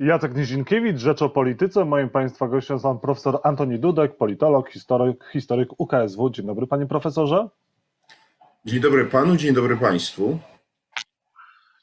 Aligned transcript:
Jacek 0.00 0.36
Nizinkiewicz, 0.36 0.98
Rzecz 0.98 1.22
o 1.22 1.28
Polityce. 1.28 1.84
Moim 1.84 2.08
Państwa 2.10 2.48
gościem 2.48 2.74
jest 2.74 2.82
pan 2.82 2.98
profesor 2.98 3.40
Antoni 3.42 3.78
Dudek, 3.78 4.16
politolog, 4.16 4.70
historyk, 4.70 5.24
historyk 5.32 5.68
UKSW. 5.80 6.30
Dzień 6.30 6.46
dobry 6.46 6.66
panie 6.66 6.86
profesorze. 6.86 7.48
Dzień 8.64 8.80
dobry 8.80 9.06
panu, 9.06 9.36
dzień 9.36 9.54
dobry 9.54 9.76
państwu. 9.76 10.38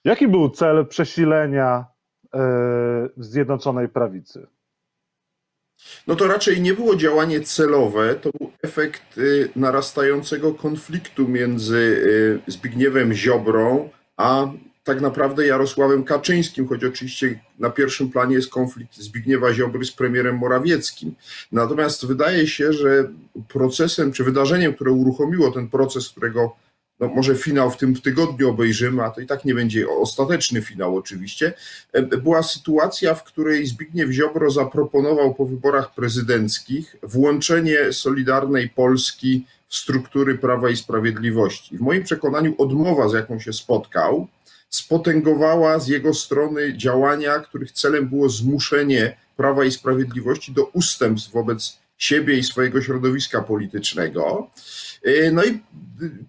Jaki 0.03 0.27
był 0.27 0.49
cel 0.49 0.87
przesilenia 0.87 1.85
yy, 2.33 2.39
Zjednoczonej 3.17 3.89
Prawicy? 3.89 4.47
No 6.07 6.15
to 6.15 6.27
raczej 6.27 6.61
nie 6.61 6.73
było 6.73 6.95
działanie 6.95 7.41
celowe, 7.41 8.15
to 8.15 8.29
był 8.39 8.51
efekt 8.63 9.17
y, 9.17 9.49
narastającego 9.55 10.53
konfliktu 10.53 11.27
między 11.27 11.77
y, 12.47 12.51
Zbigniewem 12.51 13.13
Ziobrą 13.13 13.89
a 14.17 14.47
tak 14.87 15.01
naprawdę 15.01 15.47
Jarosławem 15.47 16.03
Kaczyńskim, 16.03 16.67
choć 16.67 16.83
oczywiście 16.83 17.39
na 17.59 17.69
pierwszym 17.69 18.09
planie 18.09 18.35
jest 18.35 18.49
konflikt 18.49 18.97
Zbigniewa 18.97 19.53
Ziobry 19.53 19.85
z 19.85 19.91
premierem 19.91 20.37
Morawieckim. 20.37 21.15
Natomiast 21.51 22.05
wydaje 22.05 22.47
się, 22.47 22.73
że 22.73 23.09
procesem 23.47 24.11
czy 24.11 24.23
wydarzeniem, 24.23 24.73
które 24.73 24.91
uruchomiło 24.91 25.51
ten 25.51 25.69
proces, 25.69 26.09
którego 26.09 26.55
no 26.99 27.07
może 27.07 27.35
finał 27.35 27.71
w 27.71 27.77
tym 27.77 27.95
tygodniu 27.95 28.49
obejrzymy, 28.49 29.03
a 29.03 29.09
to 29.09 29.21
i 29.21 29.25
tak 29.25 29.45
nie 29.45 29.55
będzie 29.55 29.89
ostateczny 29.89 30.61
finał 30.61 30.97
oczywiście, 30.97 31.53
e, 31.93 32.01
była 32.03 32.43
sytuacja, 32.43 33.15
w 33.15 33.23
której 33.23 33.65
Zbigniew 33.65 34.11
Ziobro 34.11 34.51
zaproponował 34.51 35.35
po 35.35 35.45
wyborach 35.45 35.93
prezydenckich 35.93 36.95
włączenie 37.03 37.93
Solidarnej 37.93 38.69
Polski 38.69 39.45
w 39.67 39.75
struktury 39.75 40.37
Prawa 40.37 40.69
i 40.69 40.75
Sprawiedliwości. 40.75 41.77
W 41.77 41.81
moim 41.81 42.03
przekonaniu 42.03 42.55
odmowa, 42.57 43.09
z 43.09 43.13
jaką 43.13 43.39
się 43.39 43.53
spotkał, 43.53 44.27
spotęgowała 44.77 45.79
z 45.79 45.87
jego 45.87 46.13
strony 46.13 46.77
działania, 46.77 47.39
których 47.39 47.71
celem 47.71 48.07
było 48.09 48.29
zmuszenie 48.29 49.17
Prawa 49.37 49.65
i 49.65 49.71
Sprawiedliwości 49.71 50.51
do 50.51 50.65
ustępstw 50.65 51.31
wobec 51.31 51.77
siebie 51.97 52.37
i 52.37 52.43
swojego 52.43 52.81
środowiska 52.81 53.41
politycznego. 53.41 54.49
E, 55.03 55.31
no 55.31 55.45
i 55.45 55.59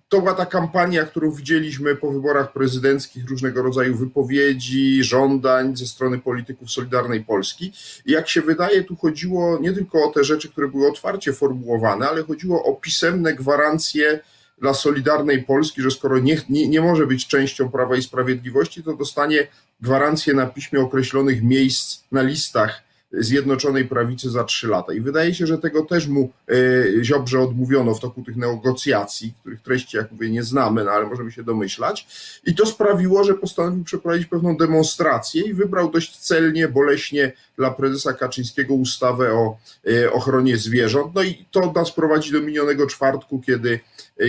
to 0.09 0.21
była 0.21 0.35
ta 0.35 0.47
kampania, 0.47 1.05
którą 1.05 1.31
widzieliśmy 1.31 1.97
po 1.97 2.11
wyborach 2.11 2.53
prezydenckich, 2.53 3.31
różnego 3.31 3.63
rodzaju 3.63 3.97
wypowiedzi, 3.97 5.05
żądań 5.05 5.77
ze 5.77 5.87
strony 5.87 6.19
polityków 6.19 6.71
Solidarnej 6.71 7.25
Polski. 7.25 7.73
I 8.07 8.13
jak 8.13 8.29
się 8.29 8.43
wydaje, 8.43 8.85
tu 8.85 8.97
chodziło 8.97 9.59
nie 9.61 9.73
tylko 9.73 10.09
o 10.09 10.13
te 10.13 10.25
rzeczy, 10.25 10.49
które 10.49 10.69
były 10.69 10.89
otwarcie 10.89 11.33
formułowane, 11.33 12.09
ale 12.09 12.23
chodziło 12.23 12.65
o 12.65 12.75
pisemne 12.75 13.35
gwarancje 13.35 14.21
dla 14.61 14.75
Solidarnej 14.75 15.43
Polski, 15.43 15.83
że 15.83 15.91
skoro 15.91 16.19
nie, 16.19 16.41
nie, 16.49 16.69
nie 16.69 16.81
może 16.81 17.07
być 17.07 17.27
częścią 17.27 17.71
Prawa 17.71 17.97
i 17.97 18.03
Sprawiedliwości, 18.03 18.83
to 18.83 18.97
dostanie 18.97 19.47
gwarancję 19.81 20.35
na 20.35 20.47
piśmie 20.47 20.81
określonych 20.81 21.43
miejsc 21.43 22.03
na 22.13 22.23
listach 22.23 22.89
Zjednoczonej 23.13 23.85
Prawicy 23.85 24.31
za 24.31 24.45
trzy 24.45 24.69
lata. 24.69 24.93
I 24.93 25.01
wydaje 25.01 25.35
się, 25.35 25.47
że 25.47 25.59
tego 25.59 25.83
też 25.83 26.07
mu 26.07 26.31
e, 26.49 27.05
Ziobrze 27.05 27.41
odmówiono 27.41 27.95
w 27.95 28.01
toku 28.01 28.23
tych 28.23 28.37
negocjacji, 28.37 29.35
których 29.41 29.63
treści, 29.63 29.97
jak 29.97 30.13
mówię, 30.13 30.31
nie 30.31 30.43
znamy, 30.43 30.85
no 30.85 30.91
ale 30.91 31.07
możemy 31.07 31.33
się 31.33 31.43
domyślać. 31.43 32.07
I 32.47 32.55
to 32.55 32.67
sprawiło, 32.67 33.25
że 33.25 33.35
postanowił 33.35 33.85
przeprowadzić 33.85 34.27
pewną 34.27 34.57
demonstrację 34.57 35.43
i 35.43 35.55
wybrał 35.55 35.91
dość 35.91 36.17
celnie, 36.17 36.69
boleśnie 36.69 37.33
dla 37.57 37.71
prezesa 37.71 38.13
Kaczyńskiego 38.13 38.75
ustawę 38.75 39.33
o 39.33 39.57
e, 39.91 40.13
ochronie 40.13 40.57
zwierząt. 40.57 41.15
No 41.15 41.23
i 41.23 41.45
to 41.51 41.73
nas 41.73 41.93
prowadzi 41.93 42.33
do 42.33 42.41
minionego 42.41 42.87
czwartku, 42.87 43.43
kiedy, 43.47 43.81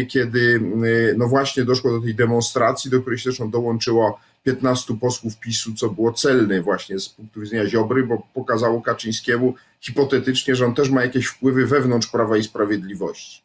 kiedy 0.08 0.62
no 1.18 1.28
właśnie 1.28 1.66
doszło 1.66 1.92
do 1.92 2.02
tej 2.02 2.16
demonstracji, 2.16 2.92
do 2.92 3.02
której 3.02 3.20
się 3.20 3.24
zresztą 3.24 3.50
dołączyło 3.50 4.20
15 4.44 4.98
posłów 4.98 5.40
PiSu, 5.40 5.74
co 5.74 5.90
było 5.90 6.14
celne 6.14 6.62
właśnie 6.62 7.00
z 7.00 7.10
punktu 7.10 7.40
widzenia 7.42 7.66
Ziobry, 7.66 8.04
bo 8.04 8.24
pokazało 8.34 8.82
Kaczyńskiemu 8.82 9.54
hipotetycznie, 9.82 10.56
że 10.56 10.66
on 10.66 10.76
też 10.76 10.90
ma 10.90 11.02
jakieś 11.02 11.26
wpływy 11.26 11.66
wewnątrz 11.66 12.08
Prawa 12.08 12.38
i 12.38 12.44
Sprawiedliwości. 12.44 13.42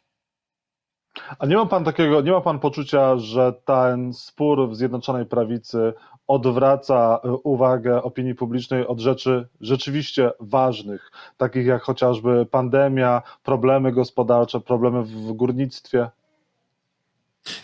A 1.39 1.45
nie 1.45 1.55
ma 1.55 1.65
pan 1.65 1.83
takiego, 1.83 2.21
nie 2.21 2.31
ma 2.31 2.41
pan 2.41 2.59
poczucia, 2.59 3.17
że 3.17 3.53
ten 3.65 4.13
spór 4.13 4.69
w 4.69 4.75
Zjednoczonej 4.75 5.25
Prawicy 5.25 5.93
odwraca 6.27 7.19
y, 7.25 7.31
uwagę 7.43 8.03
opinii 8.03 8.35
publicznej 8.35 8.87
od 8.87 8.99
rzeczy 8.99 9.47
rzeczywiście 9.61 10.31
ważnych, 10.39 11.11
takich 11.37 11.65
jak 11.65 11.81
chociażby 11.81 12.45
pandemia, 12.45 13.21
problemy 13.43 13.91
gospodarcze, 13.91 14.59
problemy 14.59 15.03
w 15.03 15.33
górnictwie? 15.33 16.09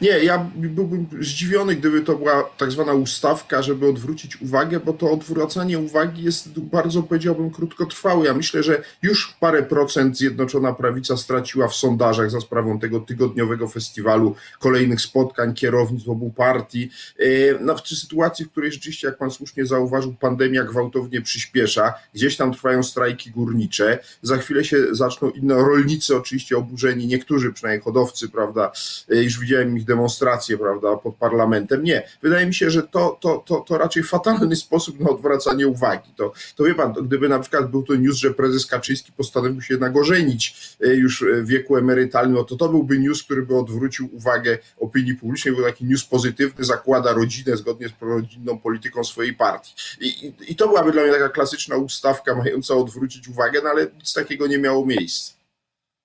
Nie, 0.01 0.09
ja 0.09 0.51
byłbym 0.55 1.07
zdziwiony, 1.19 1.75
gdyby 1.75 2.01
to 2.01 2.15
była 2.15 2.43
tak 2.57 2.71
zwana 2.71 2.93
ustawka, 2.93 3.61
żeby 3.61 3.89
odwrócić 3.89 4.41
uwagę, 4.41 4.79
bo 4.79 4.93
to 4.93 5.11
odwracanie 5.11 5.79
uwagi 5.79 6.23
jest 6.23 6.59
bardzo, 6.59 7.03
powiedziałbym, 7.03 7.51
krótkotrwałe. 7.51 8.25
Ja 8.25 8.33
myślę, 8.33 8.63
że 8.63 8.83
już 9.01 9.35
parę 9.39 9.63
procent 9.63 10.17
Zjednoczona 10.17 10.73
Prawica 10.73 11.17
straciła 11.17 11.67
w 11.67 11.75
sondażach 11.75 12.31
za 12.31 12.39
sprawą 12.39 12.79
tego 12.79 12.99
tygodniowego 12.99 13.67
festiwalu, 13.67 14.35
kolejnych 14.59 15.01
spotkań 15.01 15.53
kierownic 15.53 16.07
obu 16.07 16.29
partii. 16.29 16.89
E, 17.19 17.25
no, 17.59 17.77
w 17.77 17.87
sytuacji, 17.87 18.45
w 18.45 18.51
której 18.51 18.71
rzeczywiście, 18.71 19.07
jak 19.07 19.17
pan 19.17 19.31
słusznie 19.31 19.65
zauważył, 19.65 20.13
pandemia 20.13 20.63
gwałtownie 20.63 21.21
przyspiesza, 21.21 21.93
gdzieś 22.13 22.37
tam 22.37 22.53
trwają 22.53 22.83
strajki 22.83 23.31
górnicze, 23.31 23.99
za 24.21 24.37
chwilę 24.37 24.63
się 24.63 24.77
zaczną 24.91 25.29
inne 25.29 25.55
rolnicy, 25.55 26.17
oczywiście 26.17 26.57
oburzeni, 26.57 27.07
niektórzy 27.07 27.53
przynajmniej 27.53 27.83
hodowcy, 27.83 28.29
prawda, 28.29 28.71
e, 29.09 29.23
już 29.23 29.39
widziałem 29.39 29.70
ich 29.77 29.85
demonstracje, 29.85 30.57
prawda, 30.57 30.97
pod 30.97 31.15
parlamentem. 31.15 31.83
Nie. 31.83 32.07
Wydaje 32.21 32.45
mi 32.45 32.53
się, 32.53 32.69
że 32.69 32.83
to, 32.83 33.17
to, 33.21 33.43
to, 33.45 33.59
to 33.59 33.77
raczej 33.77 34.03
fatalny 34.03 34.55
sposób 34.65 34.99
na 34.99 35.09
odwracanie 35.09 35.67
uwagi. 35.67 36.13
To, 36.15 36.33
to 36.55 36.63
wie 36.63 36.75
pan, 36.75 36.93
to 36.93 37.03
gdyby 37.03 37.29
na 37.29 37.39
przykład 37.39 37.71
był 37.71 37.83
to 37.83 37.95
news, 37.95 38.17
że 38.17 38.31
prezes 38.33 38.65
Kaczyński 38.65 39.11
postanowił 39.11 39.61
się 39.61 39.73
jednak 39.73 39.97
ożenić 39.97 40.75
e, 40.81 40.87
już 40.87 41.25
w 41.43 41.47
wieku 41.47 41.77
emerytalnym, 41.77 42.35
no 42.35 42.43
to 42.43 42.55
to 42.55 42.69
byłby 42.69 42.99
news, 42.99 43.23
który 43.23 43.41
by 43.41 43.57
odwrócił 43.57 44.09
uwagę 44.15 44.57
opinii 44.79 45.15
publicznej, 45.15 45.55
był 45.55 45.63
taki 45.63 45.85
news 45.85 46.05
pozytywny, 46.05 46.65
zakłada 46.65 47.13
rodzinę 47.13 47.57
zgodnie 47.57 47.89
z 47.89 47.91
prorodzinną 47.91 48.59
polityką 48.59 49.03
swojej 49.03 49.33
partii. 49.33 49.73
I, 49.99 50.07
i, 50.07 50.51
I 50.51 50.55
to 50.55 50.67
byłaby 50.67 50.91
dla 50.91 51.03
mnie 51.03 51.11
taka 51.11 51.29
klasyczna 51.29 51.75
ustawka 51.75 52.35
mająca 52.35 52.75
odwrócić 52.75 53.27
uwagę, 53.27 53.61
no 53.63 53.69
ale 53.69 53.87
nic 53.97 54.13
takiego 54.13 54.47
nie 54.47 54.57
miało 54.57 54.85
miejsca. 54.85 55.40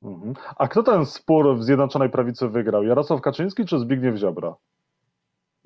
Mhm. 0.03 0.35
A 0.57 0.69
kto 0.69 0.83
ten 0.83 1.07
spór 1.07 1.59
w 1.59 1.65
Zjednoczonej 1.65 2.11
Prawicy 2.11 2.49
wygrał? 2.49 2.85
Jarosław 2.85 3.21
Kaczyński 3.21 3.65
czy 3.65 3.79
Zbigniew 3.79 4.17
Ziobro? 4.17 4.59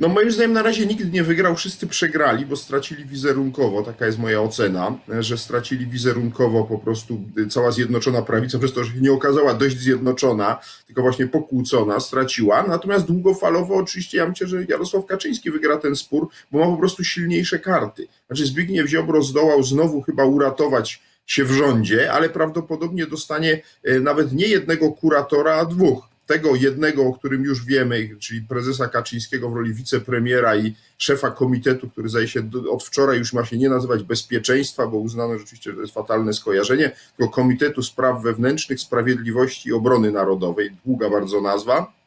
No 0.01 0.09
moim 0.09 0.31
zdaniem 0.31 0.53
na 0.53 0.63
razie 0.63 0.87
nikt 0.87 1.13
nie 1.13 1.23
wygrał, 1.23 1.57
wszyscy 1.57 1.87
przegrali, 1.87 2.47
bo 2.47 2.57
stracili 2.57 3.05
wizerunkowo, 3.05 3.83
taka 3.83 4.07
jest 4.07 4.19
moja 4.19 4.43
ocena, 4.43 4.99
że 5.21 5.39
stracili 5.39 5.87
wizerunkowo 5.87 6.65
po 6.65 6.79
prostu 6.79 7.21
cała 7.51 7.71
Zjednoczona 7.71 8.23
Prawica, 8.23 8.59
przez 8.59 8.73
to, 8.73 8.85
że 8.85 8.93
się 8.93 9.01
nie 9.01 9.13
okazała 9.13 9.55
dość 9.55 9.79
zjednoczona, 9.79 10.59
tylko 10.87 11.03
właśnie 11.03 11.27
pokłócona, 11.27 12.01
straciła. 12.01 12.63
Natomiast 12.63 13.07
długofalowo 13.07 13.75
oczywiście 13.75 14.19
ja 14.19 14.29
myślę, 14.29 14.47
że 14.47 14.65
Jarosław 14.65 15.07
Kaczyński 15.07 15.51
wygra 15.51 15.77
ten 15.77 15.97
spór, 15.97 16.29
bo 16.53 16.59
ma 16.59 16.67
po 16.67 16.77
prostu 16.77 17.05
silniejsze 17.05 17.59
karty. 17.59 18.09
Znaczy 18.27 18.47
Zbigniew 18.47 18.89
Ziobro 18.89 19.23
zdołał 19.23 19.63
znowu 19.63 20.03
chyba 20.03 20.25
uratować 20.25 21.03
się 21.31 21.45
w 21.45 21.51
rządzie, 21.51 22.13
ale 22.13 22.29
prawdopodobnie 22.29 23.07
dostanie 23.07 23.63
e, 23.85 24.01
nawet 24.01 24.33
nie 24.33 24.47
jednego 24.47 24.93
kuratora, 24.93 25.55
a 25.55 25.65
dwóch. 25.65 26.09
Tego 26.27 26.55
jednego, 26.55 27.03
o 27.03 27.13
którym 27.13 27.45
już 27.45 27.65
wiemy, 27.65 28.17
czyli 28.19 28.43
prezesa 28.43 28.89
Kaczyńskiego 28.89 29.51
w 29.51 29.55
roli 29.55 29.75
wicepremiera 29.75 30.57
i 30.57 30.75
szefa 30.99 31.31
komitetu, 31.31 31.91
który 31.91 32.09
zdaje 32.09 32.29
się 32.29 32.51
od 32.71 32.85
wczoraj 32.85 33.19
już 33.19 33.33
ma 33.33 33.45
się 33.45 33.59
nie 33.59 33.69
nazywać 33.69 34.03
bezpieczeństwa, 34.03 34.87
bo 34.87 34.97
uznano 34.97 35.39
rzeczywiście, 35.39 35.71
że 35.71 35.77
to 35.77 35.83
jest 35.83 35.95
fatalne 35.95 36.33
skojarzenie, 36.33 36.91
tylko 37.17 37.33
Komitetu 37.33 37.83
Spraw 37.83 38.23
Wewnętrznych, 38.23 38.81
Sprawiedliwości 38.81 39.69
i 39.69 39.73
Obrony 39.73 40.11
Narodowej. 40.11 40.71
Długa 40.85 41.11
bardzo 41.11 41.41
nazwa 41.41 42.00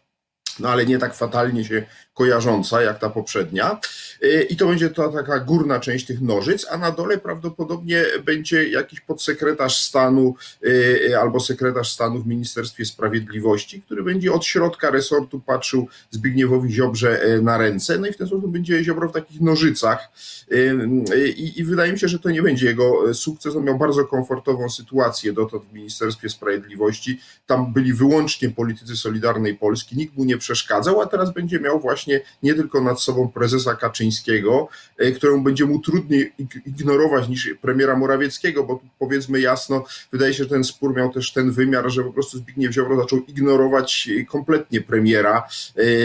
no 0.59 0.69
ale 0.69 0.85
nie 0.85 0.97
tak 0.97 1.15
fatalnie 1.15 1.65
się 1.65 1.85
kojarząca 2.13 2.81
jak 2.81 2.99
ta 2.99 3.09
poprzednia. 3.09 3.79
Y, 4.23 4.47
I 4.49 4.55
to 4.55 4.67
będzie 4.67 4.89
ta 4.89 5.09
taka 5.09 5.39
górna 5.39 5.79
część 5.79 6.05
tych 6.05 6.21
nożyc, 6.21 6.65
a 6.71 6.77
na 6.77 6.91
dole 6.91 7.17
prawdopodobnie 7.17 8.03
będzie 8.25 8.69
jakiś 8.69 8.99
podsekretarz 8.99 9.81
stanu 9.81 10.35
y, 10.65 11.17
albo 11.21 11.39
sekretarz 11.39 11.91
stanu 11.91 12.19
w 12.19 12.27
Ministerstwie 12.27 12.85
Sprawiedliwości, 12.85 13.81
który 13.81 14.03
będzie 14.03 14.33
od 14.33 14.45
środka 14.45 14.91
resortu 14.91 15.39
patrzył 15.39 15.87
Zbigniewowi 16.11 16.73
Ziobrze 16.73 17.25
y, 17.25 17.41
na 17.41 17.57
ręce. 17.57 17.97
No 17.97 18.07
i 18.07 18.13
w 18.13 18.17
ten 18.17 18.27
sposób 18.27 18.51
będzie 18.51 18.83
Ziobro 18.83 19.09
w 19.09 19.13
takich 19.13 19.41
nożycach. 19.41 20.09
I, 21.35 21.59
I 21.59 21.63
wydaje 21.63 21.93
mi 21.93 21.99
się, 21.99 22.07
że 22.07 22.19
to 22.19 22.29
nie 22.29 22.41
będzie 22.41 22.65
jego 22.65 23.13
sukces. 23.13 23.55
On 23.55 23.63
miał 23.63 23.77
bardzo 23.77 24.05
komfortową 24.05 24.69
sytuację 24.69 25.33
dotąd 25.33 25.63
w 25.63 25.73
Ministerstwie 25.73 26.29
Sprawiedliwości. 26.29 27.19
Tam 27.45 27.73
byli 27.73 27.93
wyłącznie 27.93 28.49
politycy 28.49 28.97
Solidarnej 28.97 29.55
Polski. 29.55 29.97
Nikt 29.97 30.17
mu 30.17 30.25
nie 30.25 30.37
przeszkadzał, 30.43 31.01
a 31.01 31.05
teraz 31.05 31.33
będzie 31.33 31.59
miał 31.59 31.79
właśnie 31.79 32.21
nie 32.43 32.53
tylko 32.53 32.81
nad 32.81 33.01
sobą 33.01 33.29
prezesa 33.29 33.75
Kaczyńskiego, 33.75 34.67
któremu 35.15 35.43
będzie 35.43 35.65
mu 35.65 35.79
trudniej 35.79 36.33
ignorować 36.65 37.27
niż 37.29 37.49
premiera 37.61 37.97
Morawieckiego, 37.97 38.63
bo 38.63 38.81
powiedzmy 38.99 39.39
jasno, 39.39 39.83
wydaje 40.11 40.33
się, 40.33 40.43
że 40.43 40.49
ten 40.49 40.63
spór 40.63 40.95
miał 40.95 41.13
też 41.13 41.33
ten 41.33 41.51
wymiar, 41.51 41.89
że 41.89 42.03
po 42.03 42.13
prostu 42.13 42.37
Zbigniew 42.37 42.73
Ziobro 42.73 42.97
zaczął 43.01 43.19
ignorować 43.19 44.09
kompletnie 44.27 44.81
premiera, 44.81 45.47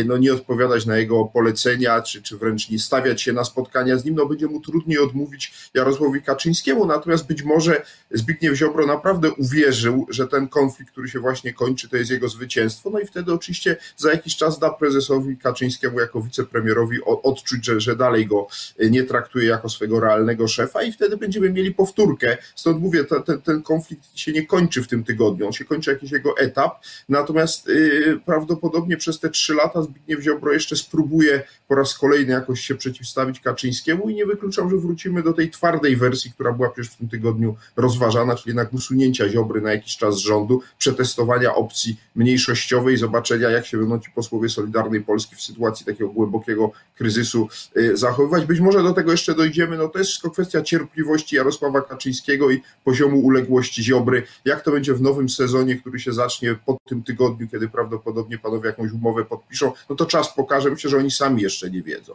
no 0.05 0.17
nie 0.17 0.33
odpowiadać 0.33 0.87
na 0.87 0.97
jego 0.97 1.25
polecenia, 1.25 2.03
czy, 2.03 2.23
czy 2.23 2.37
wręcz 2.37 2.71
nie 2.71 2.79
stawiać 2.79 3.23
się 3.23 3.33
na 3.33 3.45
spotkania 3.45 3.99
z 3.99 4.05
nim, 4.05 4.15
no 4.15 4.27
będzie 4.27 4.47
mu 4.47 4.61
trudniej 4.61 4.99
odmówić 4.99 5.71
Jarosławowi 5.75 6.23
Kaczyńskiemu, 6.23 6.87
natomiast 6.87 7.27
być 7.27 7.43
może 7.43 7.83
Zbigniew 8.11 8.55
Ziobro 8.55 8.87
naprawdę 8.87 9.31
uwierzył, 9.31 10.07
że 10.11 10.29
ten 10.29 10.49
konflikt, 10.49 10.93
który 10.93 11.09
się 11.09 11.21
właśnie 11.21 11.53
kończy, 11.53 11.89
to 11.89 11.97
jest 11.97 12.11
jego 12.11 12.29
zwycięstwo, 12.29 12.91
no 12.91 13.01
i 13.01 13.07
wtedy 13.07 13.33
oczywiście 13.33 13.77
za 13.97 14.11
jakiś 14.13 14.28
czas 14.37 14.59
da 14.59 14.71
prezesowi 14.71 15.37
Kaczyńskiemu 15.37 16.01
jako 16.01 16.23
wicepremierowi 16.23 16.99
odczuć, 17.05 17.65
że, 17.65 17.81
że 17.81 17.97
dalej 17.97 18.27
go 18.27 18.47
nie 18.91 19.05
traktuje 19.05 19.49
jako 19.49 19.69
swego 19.69 20.01
realnego 20.01 20.49
szefa 20.49 20.83
i 20.83 20.93
wtedy 20.93 21.17
będziemy 21.17 21.51
mieli 21.51 21.75
powtórkę. 21.75 22.37
Stąd 22.55 22.81
mówię, 22.81 23.05
ten, 23.05 23.43
ten 23.43 23.63
konflikt 23.63 24.19
się 24.19 24.33
nie 24.33 24.47
kończy 24.47 24.83
w 24.83 24.89
tym 24.89 25.05
tygodniu, 25.05 25.47
on 25.47 25.53
się 25.53 25.65
kończy 25.65 25.91
jakiś 25.91 26.13
jego 26.13 26.39
etap, 26.39 26.85
natomiast 27.09 27.67
yy, 27.67 28.21
prawdopodobnie 28.27 28.97
przez 28.97 29.21
te 29.21 29.31
trzy 29.31 29.55
lata 29.55 29.83
Zbigniew 29.83 30.23
Ziobro 30.23 30.53
jeszcze 30.53 30.77
spróbuje 30.77 31.43
po 31.69 31.75
raz 31.75 31.99
kolejny 31.99 32.33
jakoś 32.33 32.61
się 32.61 32.75
przeciwstawić 32.75 33.41
Kaczyńskiemu 33.41 34.09
i 34.11 34.15
nie 34.15 34.27
wykluczam, 34.27 34.71
że 34.71 34.77
wrócimy 34.77 35.23
do 35.23 35.33
tej 35.33 35.51
twardej 35.51 35.97
wersji, 35.97 36.33
która 36.33 36.53
była 36.53 36.71
przecież 36.71 36.93
w 36.93 36.97
tym 36.97 37.09
tygodniu 37.09 37.57
rozważana, 37.77 38.37
czyli 38.37 38.49
jednak 38.49 38.73
usunięcia 38.73 39.29
Ziobry 39.29 39.61
na 39.61 39.73
jakiś 39.73 39.97
czas 39.97 40.15
z 40.15 40.19
rządu, 40.19 40.63
przetestowania 40.79 41.55
opcji 41.55 41.97
mniejszościowej, 42.17 42.97
zobaczenia 42.97 43.51
jak 43.51 43.67
się 43.67 43.79
będą 43.79 43.99
ci 43.99 44.11
posłowie 44.19 44.49
Solidarnej 44.49 45.01
Polski 45.01 45.37
w 45.37 45.43
sytuacji 45.43 45.87
takiego 45.87 46.11
głębokiego 46.11 46.71
kryzysu 46.95 47.49
y, 47.77 47.97
zachowywać. 47.97 48.47
Być 48.47 48.61
może 48.61 48.83
do 48.83 48.93
tego 48.93 49.11
jeszcze 49.11 49.35
dojdziemy, 49.35 49.77
no 49.77 49.89
to 49.89 49.99
jest 49.99 50.11
wszystko 50.11 50.31
kwestia 50.31 50.63
cierpliwości 50.63 51.37
Jarosława 51.37 51.81
Kaczyńskiego 51.83 52.51
i 52.51 52.63
poziomu 52.85 53.21
uległości 53.21 53.83
Ziobry. 53.83 54.23
Jak 54.45 54.61
to 54.63 54.71
będzie 54.71 54.95
w 54.95 55.03
nowym 55.03 55.29
sezonie, 55.29 55.77
który 55.77 55.99
się 55.99 56.13
zacznie 56.13 56.55
po 56.67 56.77
tym 56.89 57.03
tygodniu, 57.03 57.49
kiedy 57.49 57.69
prawdopodobnie 57.69 58.39
panowie 58.39 58.67
jakąś 58.69 58.93
umowę 58.93 59.25
podpiszą, 59.25 59.73
no 59.91 59.97
to 59.97 60.07
czas 60.07 60.35
pokaże. 60.35 60.71
Myślę, 60.71 60.91
że 60.91 60.97
oni 60.97 61.11
sami 61.11 61.43
jeszcze 61.43 61.71
nie 61.71 61.83
wiedzą. 61.83 62.15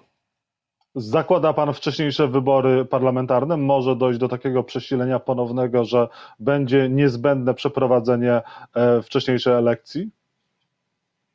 Zakłada 0.96 1.54
Pan 1.54 1.74
wcześniejsze 1.74 2.28
wybory 2.28 2.86
parlamentarne? 2.86 3.58
Może 3.58 3.96
dojść 3.96 4.20
do 4.20 4.28
takiego 4.28 4.64
przesilenia 4.64 5.20
ponownego, 5.20 5.86
że 5.86 6.08
będzie 6.40 6.90
niezbędne 6.90 7.54
przeprowadzenie 7.54 8.42
e, 8.76 9.02
wcześniejszej 9.02 9.54
elekcji? 9.54 10.10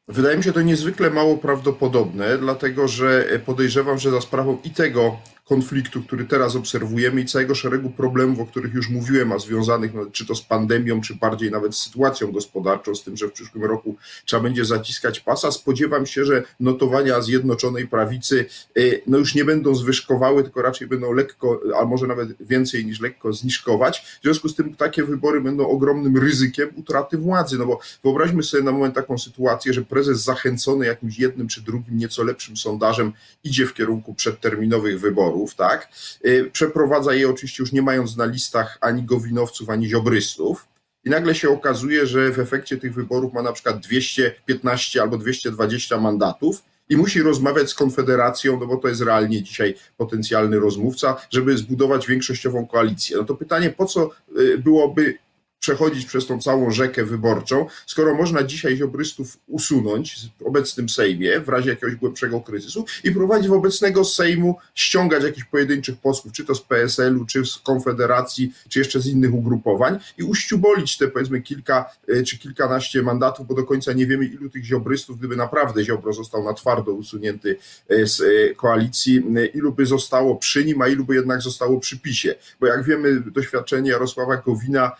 Wydaje 0.08 0.36
mi 0.36 0.44
się 0.44 0.52
to 0.52 0.62
niezwykle 0.62 1.10
mało 1.10 1.36
prawdopodobne, 1.36 2.38
dlatego 2.38 2.88
że 2.88 3.40
podejrzewam, 3.46 3.98
że 3.98 4.10
za 4.10 4.20
sprawą 4.20 4.58
i 4.64 4.70
tego 4.70 5.16
konfliktu, 5.48 6.02
który 6.02 6.24
teraz 6.24 6.56
obserwujemy 6.56 7.20
i 7.20 7.24
całego 7.24 7.54
szeregu 7.54 7.90
problemów, 7.90 8.40
o 8.40 8.46
których 8.46 8.74
już 8.74 8.88
mówiłem, 8.88 9.32
a 9.32 9.38
związanych 9.38 9.94
no, 9.94 10.06
czy 10.12 10.26
to 10.26 10.34
z 10.34 10.42
pandemią, 10.42 11.00
czy 11.00 11.14
bardziej 11.14 11.50
nawet 11.50 11.74
z 11.74 11.82
sytuacją 11.82 12.32
gospodarczą, 12.32 12.94
z 12.94 13.04
tym, 13.04 13.16
że 13.16 13.28
w 13.28 13.32
przyszłym 13.32 13.64
roku 13.64 13.96
trzeba 14.24 14.42
będzie 14.42 14.64
zaciskać 14.64 15.20
pasa. 15.20 15.50
Spodziewam 15.50 16.06
się, 16.06 16.24
że 16.24 16.42
notowania 16.60 17.20
Zjednoczonej 17.20 17.88
Prawicy 17.88 18.46
y, 18.78 19.02
no, 19.06 19.18
już 19.18 19.34
nie 19.34 19.44
będą 19.44 19.74
zwyżkowały, 19.74 20.42
tylko 20.42 20.62
raczej 20.62 20.88
będą 20.88 21.12
lekko, 21.12 21.60
a 21.80 21.84
może 21.84 22.06
nawet 22.06 22.28
więcej 22.40 22.86
niż 22.86 23.00
lekko 23.00 23.32
zniżkować. 23.32 24.18
W 24.20 24.22
związku 24.22 24.48
z 24.48 24.54
tym 24.54 24.74
takie 24.74 25.04
wybory 25.04 25.40
będą 25.40 25.68
ogromnym 25.68 26.16
ryzykiem 26.16 26.68
utraty 26.76 27.18
władzy, 27.18 27.58
no 27.58 27.66
bo 27.66 27.80
wyobraźmy 28.04 28.42
sobie 28.42 28.62
na 28.62 28.72
moment 28.72 28.94
taką 28.94 29.18
sytuację, 29.18 29.72
że 29.72 29.82
prezes 29.98 30.22
zachęcony 30.22 30.86
jakimś 30.86 31.18
jednym 31.18 31.48
czy 31.48 31.62
drugim 31.62 31.98
nieco 31.98 32.22
lepszym 32.22 32.56
sondażem 32.56 33.12
idzie 33.44 33.66
w 33.66 33.74
kierunku 33.74 34.14
przedterminowych 34.14 35.00
wyborów 35.00 35.54
tak? 35.54 35.88
Y, 36.24 36.50
przeprowadza 36.52 37.14
je 37.14 37.30
oczywiście 37.30 37.62
już 37.62 37.72
nie 37.72 37.82
mając 37.82 38.16
na 38.16 38.24
listach 38.24 38.78
ani 38.80 39.02
gowinowców, 39.02 39.70
ani 39.70 39.88
ziobrystów. 39.88 40.68
I 41.04 41.10
nagle 41.10 41.34
się 41.34 41.50
okazuje, 41.50 42.06
że 42.06 42.32
w 42.32 42.38
efekcie 42.38 42.76
tych 42.76 42.94
wyborów 42.94 43.32
ma 43.32 43.42
na 43.42 43.52
przykład 43.52 43.80
215 43.80 45.02
albo 45.02 45.18
220 45.18 46.00
mandatów 46.00 46.62
i 46.88 46.96
musi 46.96 47.22
rozmawiać 47.22 47.70
z 47.70 47.74
Konfederacją, 47.74 48.60
no 48.60 48.66
bo 48.66 48.76
to 48.76 48.88
jest 48.88 49.00
realnie 49.00 49.42
dzisiaj 49.42 49.74
potencjalny 49.96 50.60
rozmówca, 50.60 51.16
żeby 51.30 51.58
zbudować 51.58 52.06
większościową 52.06 52.66
koalicję. 52.66 53.16
No 53.16 53.24
to 53.24 53.34
pytanie, 53.34 53.70
po 53.70 53.86
co 53.86 54.10
y, 54.38 54.58
byłoby 54.58 55.18
przechodzić 55.60 56.06
przez 56.06 56.26
tą 56.26 56.40
całą 56.40 56.70
rzekę 56.70 57.04
wyborczą, 57.04 57.66
skoro 57.86 58.14
można 58.14 58.42
dzisiaj 58.42 58.76
ziobrystów 58.76 59.38
usunąć 59.46 60.16
w 60.40 60.46
obecnym 60.46 60.88
Sejmie 60.88 61.40
w 61.40 61.48
razie 61.48 61.70
jakiegoś 61.70 61.94
głębszego 61.94 62.40
kryzysu 62.40 62.84
i 63.04 63.12
prowadzić 63.12 63.48
w 63.48 63.52
obecnego 63.52 64.04
Sejmu 64.04 64.58
ściągać 64.74 65.24
jakichś 65.24 65.46
pojedynczych 65.46 65.96
posłów, 65.96 66.32
czy 66.32 66.44
to 66.44 66.54
z 66.54 66.60
PSL-u, 66.60 67.26
czy 67.26 67.46
z 67.46 67.58
Konfederacji, 67.58 68.52
czy 68.68 68.78
jeszcze 68.78 69.00
z 69.00 69.06
innych 69.06 69.34
ugrupowań 69.34 69.98
i 70.18 70.22
uściubolić 70.22 70.98
te 70.98 71.08
powiedzmy 71.08 71.42
kilka 71.42 71.90
e, 72.08 72.22
czy 72.22 72.38
kilkanaście 72.38 73.02
mandatów, 73.02 73.46
bo 73.46 73.54
do 73.54 73.64
końca 73.64 73.92
nie 73.92 74.06
wiemy 74.06 74.24
ilu 74.24 74.50
tych 74.50 74.64
ziobrystów, 74.64 75.18
gdyby 75.18 75.36
naprawdę 75.36 75.84
Ziobro 75.84 76.12
został 76.12 76.44
na 76.44 76.54
twardo 76.54 76.92
usunięty 76.92 77.56
e, 77.88 78.06
z 78.06 78.20
e, 78.20 78.54
koalicji, 78.54 79.22
ilu 79.54 79.72
by 79.72 79.86
zostało 79.86 80.36
przy 80.36 80.64
nim, 80.64 80.82
a 80.82 80.88
ilu 80.88 81.04
by 81.04 81.14
jednak 81.14 81.42
zostało 81.42 81.80
przy 81.80 81.98
PiSie, 81.98 82.34
bo 82.60 82.66
jak 82.66 82.84
wiemy 82.84 83.20
doświadczenie 83.20 83.90
Jarosława 83.90 84.36
Gowina 84.36 84.92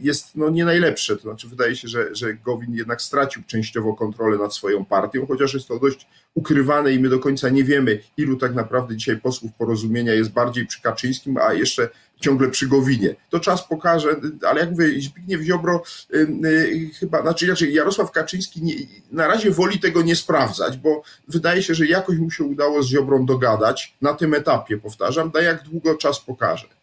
jest 0.00 0.36
no, 0.36 0.50
nie 0.50 0.64
najlepsze. 0.64 1.16
To 1.16 1.22
znaczy, 1.22 1.48
wydaje 1.48 1.76
się, 1.76 1.88
że, 1.88 2.14
że 2.14 2.34
Gowin 2.34 2.74
jednak 2.74 3.02
stracił 3.02 3.42
częściowo 3.46 3.94
kontrolę 3.94 4.38
nad 4.38 4.54
swoją 4.54 4.84
partią, 4.84 5.26
chociaż 5.26 5.54
jest 5.54 5.68
to 5.68 5.78
dość 5.78 6.06
ukrywane 6.34 6.92
i 6.92 6.98
my 6.98 7.08
do 7.08 7.18
końca 7.18 7.48
nie 7.48 7.64
wiemy, 7.64 8.00
ilu 8.16 8.36
tak 8.36 8.54
naprawdę 8.54 8.96
dzisiaj 8.96 9.20
posłów 9.20 9.52
porozumienia 9.58 10.14
jest 10.14 10.32
bardziej 10.32 10.66
przy 10.66 10.82
Kaczyńskim, 10.82 11.36
a 11.36 11.52
jeszcze 11.52 11.88
ciągle 12.20 12.48
przy 12.48 12.68
Gowinie. 12.68 13.16
To 13.30 13.40
czas 13.40 13.68
pokaże, 13.68 14.16
ale 14.48 14.60
jak 14.60 14.70
mówię, 14.70 15.00
Zbigniew 15.00 15.42
Ziobro 15.42 15.82
yy, 16.10 16.26
yy, 16.42 16.90
chyba, 16.90 17.22
znaczy 17.22 17.44
inaczej, 17.44 17.74
Jarosław 17.74 18.10
Kaczyński 18.10 18.62
nie, 18.62 18.74
na 19.12 19.26
razie 19.26 19.50
woli 19.50 19.78
tego 19.78 20.02
nie 20.02 20.16
sprawdzać, 20.16 20.76
bo 20.76 21.02
wydaje 21.28 21.62
się, 21.62 21.74
że 21.74 21.86
jakoś 21.86 22.18
mu 22.18 22.30
się 22.30 22.44
udało 22.44 22.82
z 22.82 22.86
Ziobrą 22.86 23.26
dogadać 23.26 23.96
na 24.02 24.14
tym 24.14 24.34
etapie, 24.34 24.78
powtarzam, 24.78 25.30
da 25.30 25.42
jak 25.42 25.62
długo 25.62 25.94
czas 25.94 26.20
pokaże 26.20 26.79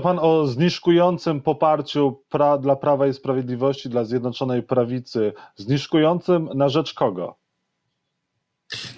pan 0.00 0.18
o 0.18 0.46
zniszkującym 0.46 1.40
poparciu 1.40 2.22
pra, 2.28 2.58
dla 2.58 2.76
Prawa 2.76 3.06
i 3.06 3.14
Sprawiedliwości, 3.14 3.88
dla 3.88 4.04
Zjednoczonej 4.04 4.62
Prawicy. 4.62 5.32
Zniszkującym 5.56 6.48
na 6.54 6.68
rzecz 6.68 6.94
kogo? 6.94 7.36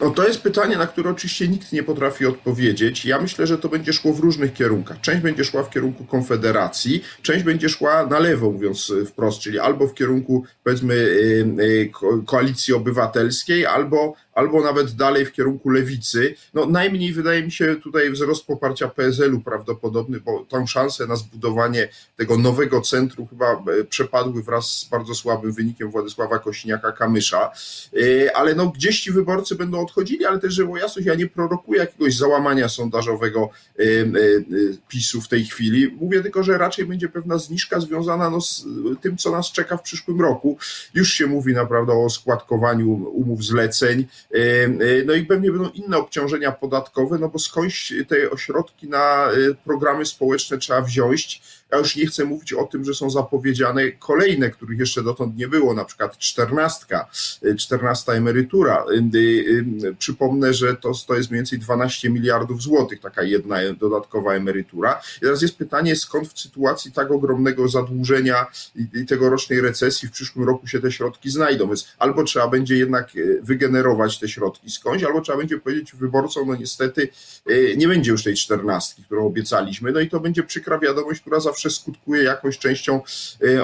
No 0.01 0.11
to 0.11 0.29
jest 0.29 0.43
pytanie, 0.43 0.77
na 0.77 0.87
które 0.87 1.11
oczywiście 1.11 1.49
nikt 1.49 1.73
nie 1.73 1.83
potrafi 1.83 2.27
odpowiedzieć. 2.27 3.05
Ja 3.05 3.21
myślę, 3.21 3.47
że 3.47 3.59
to 3.59 3.69
będzie 3.69 3.93
szło 3.93 4.13
w 4.13 4.21
różnych 4.21 4.53
kierunkach. 4.53 5.01
Część 5.01 5.23
będzie 5.23 5.45
szła 5.45 5.63
w 5.63 5.71
kierunku 5.71 6.05
Konfederacji, 6.05 7.03
część 7.23 7.45
będzie 7.45 7.69
szła 7.69 8.07
na 8.07 8.19
lewo, 8.19 8.51
mówiąc 8.51 8.93
wprost, 9.07 9.41
czyli 9.41 9.59
albo 9.59 9.87
w 9.87 9.95
kierunku 9.95 10.45
powiedzmy 10.65 10.95
y, 10.95 11.47
y, 11.61 11.91
koalicji 12.27 12.75
obywatelskiej, 12.75 13.67
albo 13.67 14.15
albo 14.35 14.63
nawet 14.63 14.91
dalej 14.91 15.27
w 15.27 15.33
kierunku 15.33 15.71
lewicy. 15.71 16.35
No 16.55 16.67
najmniej 16.67 17.13
wydaje 17.13 17.43
mi 17.43 17.53
się 17.53 17.77
tutaj 17.77 18.11
wzrost 18.11 18.47
poparcia 18.47 18.89
PSL-u 18.89 19.41
prawdopodobny, 19.41 20.21
bo 20.21 20.45
tą 20.49 20.67
szansę 20.67 21.07
na 21.07 21.17
zbudowanie 21.17 21.89
tego 22.17 22.39
nowego 22.39 22.81
centrum 22.81 23.29
chyba 23.29 23.53
e, 23.53 23.85
przepadły 23.85 24.43
wraz 24.43 24.79
z 24.79 24.85
bardzo 24.85 25.15
słabym 25.15 25.53
wynikiem 25.53 25.91
Władysława 25.91 26.37
Kośniaka-Kamysza. 26.37 27.49
E, 27.97 28.37
ale 28.37 28.55
no 28.55 28.67
gdzieś 28.67 29.01
ci 29.01 29.13
wyborcy 29.13 29.55
będą 29.55 29.81
odchodzili, 29.81 30.25
ale 30.25 30.39
też, 30.39 30.55
żeby 30.55 30.79
jasność, 30.79 31.07
ja 31.07 31.15
nie 31.15 31.27
prorokuję 31.27 31.81
jakiegoś 31.81 32.17
załamania 32.17 32.69
sondażowego 32.69 33.51
e, 33.79 33.83
PiSu 34.89 35.21
w 35.21 35.29
tej 35.29 35.45
chwili. 35.45 35.97
Mówię 36.01 36.23
tylko, 36.23 36.43
że 36.43 36.59
raczej 36.59 36.87
będzie 36.87 37.09
pewna 37.09 37.39
zniżka 37.39 37.81
związana 37.81 38.31
no, 38.31 38.41
z 38.41 38.67
tym, 39.01 39.17
co 39.17 39.31
nas 39.31 39.53
czeka 39.53 39.77
w 39.77 39.83
przyszłym 39.83 40.21
roku. 40.21 40.59
Już 40.95 41.13
się 41.13 41.27
mówi 41.27 41.53
naprawdę 41.53 41.93
o 41.93 42.11
składkowaniu 42.11 42.91
umów 43.13 43.45
zleceń, 43.45 44.07
no 45.07 45.15
i 45.15 45.25
pewnie 45.25 45.51
będą 45.51 45.69
inne 45.69 45.99
obciążenia 45.99 46.53
podatkowe, 46.53 47.19
no 47.19 47.29
bo 47.29 47.39
skądś 47.39 47.93
te 48.09 48.31
ośrodki 48.31 48.89
na 48.89 49.33
y, 49.33 49.55
programy 49.65 50.07
społeczne 50.07 50.59
trzeba 50.59 50.81
wziąć 50.81 51.43
ja 51.75 51.79
już 51.79 51.97
nie 51.97 52.07
chcę 52.07 52.25
mówić 52.25 52.53
o 52.53 52.65
tym, 52.65 52.85
że 52.85 52.95
są 52.95 53.11
zapowiedziane 53.11 53.93
kolejne, 53.93 54.51
których 54.51 54.79
jeszcze 54.79 55.03
dotąd 55.03 55.37
nie 55.37 55.49
było, 55.49 55.75
na 55.75 55.85
przykład 55.85 56.19
czternastka, 56.19 57.07
y, 57.45 57.57
czternasta 57.57 58.13
emerytura. 58.13 58.85
Y, 59.15 59.19
y, 59.85 59.95
przypomnę, 59.99 60.55
że 60.55 60.77
to, 60.77 60.93
to 61.07 61.15
jest 61.15 61.31
mniej 61.31 61.39
więcej 61.39 61.59
12 61.59 62.11
miliardów 62.11 62.63
złotych, 62.63 63.01
taka 63.01 63.23
jedna 63.23 63.57
dodatkowa 63.81 64.35
emerytura. 64.35 65.01
I 65.17 65.21
teraz 65.21 65.43
jest 65.43 65.57
pytanie, 65.57 65.97
skąd 65.97 66.29
w 66.29 66.41
sytuacji 66.41 66.93
tak 66.93 67.11
ogromnego 67.11 67.69
zadłużenia 67.69 68.47
i 68.95 69.07
tegorocznej 69.07 69.61
recesji 69.61 70.09
w 70.09 70.13
przyszłym 70.13 70.47
roku 70.47 70.67
się 70.67 70.81
te 70.81 70.93
środki 70.93 71.31
znajdą. 71.31 71.67
Więc 71.67 71.89
albo 71.99 72.25
trzeba 72.25 72.49
będzie 72.49 72.77
jednak 72.77 73.11
wygenerować 73.43 74.19
te 74.19 74.29
środki 74.29 74.71
skądś, 74.71 75.05
albo 75.05 75.21
trzeba 75.21 75.39
będzie 75.39 75.59
powiedzieć 75.59 75.93
wyborcom, 75.95 76.49
no 76.49 76.57
niestety 76.57 77.09
nie 77.77 77.89
będzie 77.89 78.11
już 78.11 78.25
tej 78.25 78.35
czternastki, 78.35 79.05
którą 79.05 79.27
obiecaliśmy, 79.27 79.93
no 79.93 80.01
i 80.01 80.09
to 80.09 80.21
będzie 80.21 80.43
przykra 80.43 80.79
wiadomość, 80.79 81.21
która 81.21 81.41
zawsze 81.41 81.64
zawsze 81.65 81.81
skutkuje 81.81 82.23
jakąś 82.23 82.59
częścią 82.59 83.01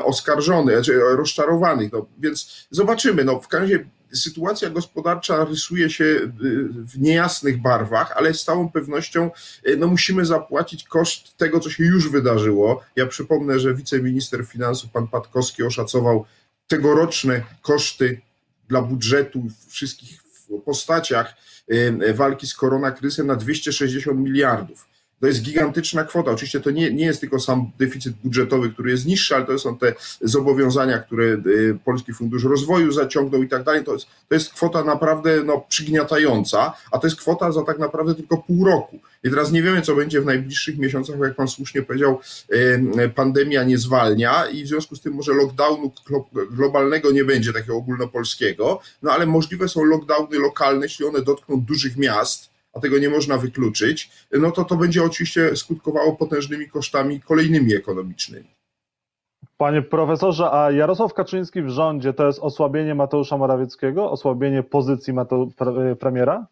oskarżonych, 0.04 0.74
znaczy 0.74 1.00
rozczarowanych. 1.16 1.92
No, 1.92 2.06
więc 2.18 2.66
zobaczymy. 2.70 3.24
No, 3.24 3.40
w 3.40 3.48
każdym 3.48 3.78
razie 3.78 3.90
sytuacja 4.12 4.70
gospodarcza 4.70 5.44
rysuje 5.44 5.90
się 5.90 6.04
y, 6.04 6.30
w 6.72 7.00
niejasnych 7.00 7.62
barwach, 7.62 8.12
ale 8.16 8.34
z 8.34 8.44
całą 8.44 8.70
pewnością 8.70 9.30
no, 9.78 9.86
musimy 9.86 10.24
zapłacić 10.24 10.84
koszt 10.84 11.36
tego, 11.36 11.60
co 11.60 11.70
się 11.70 11.84
już 11.84 12.10
wydarzyło. 12.10 12.82
Ja 12.96 13.06
przypomnę, 13.06 13.60
że 13.60 13.74
wiceminister 13.74 14.46
finansów, 14.46 14.90
pan 14.90 15.08
Patkowski, 15.08 15.62
oszacował 15.62 16.24
tegoroczne 16.66 17.42
koszty 17.62 18.20
dla 18.68 18.82
budżetu 18.82 19.42
wszystkich 19.68 20.22
postaciach 20.64 21.34
walki 22.14 22.46
z 22.46 22.54
koronakryzysem 22.54 23.26
na 23.26 23.36
260 23.36 24.18
miliardów. 24.18 24.89
To 25.20 25.26
jest 25.26 25.42
gigantyczna 25.42 26.04
kwota. 26.04 26.30
Oczywiście 26.30 26.60
to 26.60 26.70
nie, 26.70 26.92
nie 26.92 27.04
jest 27.04 27.20
tylko 27.20 27.40
sam 27.40 27.70
deficyt 27.78 28.14
budżetowy, 28.24 28.70
który 28.70 28.90
jest 28.90 29.06
niższy, 29.06 29.34
ale 29.34 29.46
to 29.46 29.58
są 29.58 29.78
te 29.78 29.94
zobowiązania, 30.20 30.98
które 30.98 31.24
y, 31.24 31.78
Polski 31.84 32.12
Fundusz 32.12 32.44
Rozwoju 32.44 32.92
zaciągnął 32.92 33.42
i 33.42 33.48
tak 33.48 33.64
dalej. 33.64 33.84
To 33.84 33.92
jest, 33.92 34.06
to 34.28 34.34
jest 34.34 34.52
kwota 34.52 34.84
naprawdę 34.84 35.44
no, 35.44 35.64
przygniatająca, 35.68 36.72
a 36.92 36.98
to 36.98 37.06
jest 37.06 37.16
kwota 37.16 37.52
za 37.52 37.62
tak 37.62 37.78
naprawdę 37.78 38.14
tylko 38.14 38.36
pół 38.36 38.64
roku. 38.64 39.00
I 39.24 39.30
teraz 39.30 39.52
nie 39.52 39.62
wiemy, 39.62 39.82
co 39.82 39.94
będzie 39.94 40.20
w 40.20 40.26
najbliższych 40.26 40.78
miesiącach, 40.78 41.18
jak 41.18 41.34
pan 41.34 41.48
słusznie 41.48 41.82
powiedział, 41.82 42.20
pandemia 43.14 43.64
nie 43.64 43.78
zwalnia 43.78 44.46
i 44.46 44.64
w 44.64 44.68
związku 44.68 44.96
z 44.96 45.00
tym 45.00 45.14
może 45.14 45.32
lockdownu 45.32 45.92
globalnego 46.50 47.10
nie 47.10 47.24
będzie, 47.24 47.52
takiego 47.52 47.76
ogólnopolskiego, 47.76 48.80
no 49.02 49.12
ale 49.12 49.26
możliwe 49.26 49.68
są 49.68 49.84
lockdowny 49.84 50.38
lokalne, 50.38 50.86
jeśli 50.86 51.06
one 51.06 51.22
dotkną 51.22 51.60
dużych 51.60 51.96
miast, 51.96 52.50
a 52.72 52.80
tego 52.80 52.98
nie 52.98 53.10
można 53.10 53.38
wykluczyć, 53.38 54.10
no 54.32 54.50
to 54.50 54.64
to 54.64 54.76
będzie 54.76 55.04
oczywiście 55.04 55.56
skutkowało 55.56 56.16
potężnymi 56.16 56.68
kosztami 56.68 57.20
kolejnymi 57.20 57.74
ekonomicznymi. 57.74 58.48
Panie 59.56 59.82
profesorze, 59.82 60.50
a 60.52 60.70
Jarosław 60.70 61.14
Kaczyński 61.14 61.62
w 61.62 61.68
rządzie 61.68 62.12
to 62.12 62.26
jest 62.26 62.38
osłabienie 62.38 62.94
Mateusza 62.94 63.36
Morawieckiego, 63.36 64.10
osłabienie 64.10 64.62
pozycji 64.62 65.14
premiera? 65.98 66.46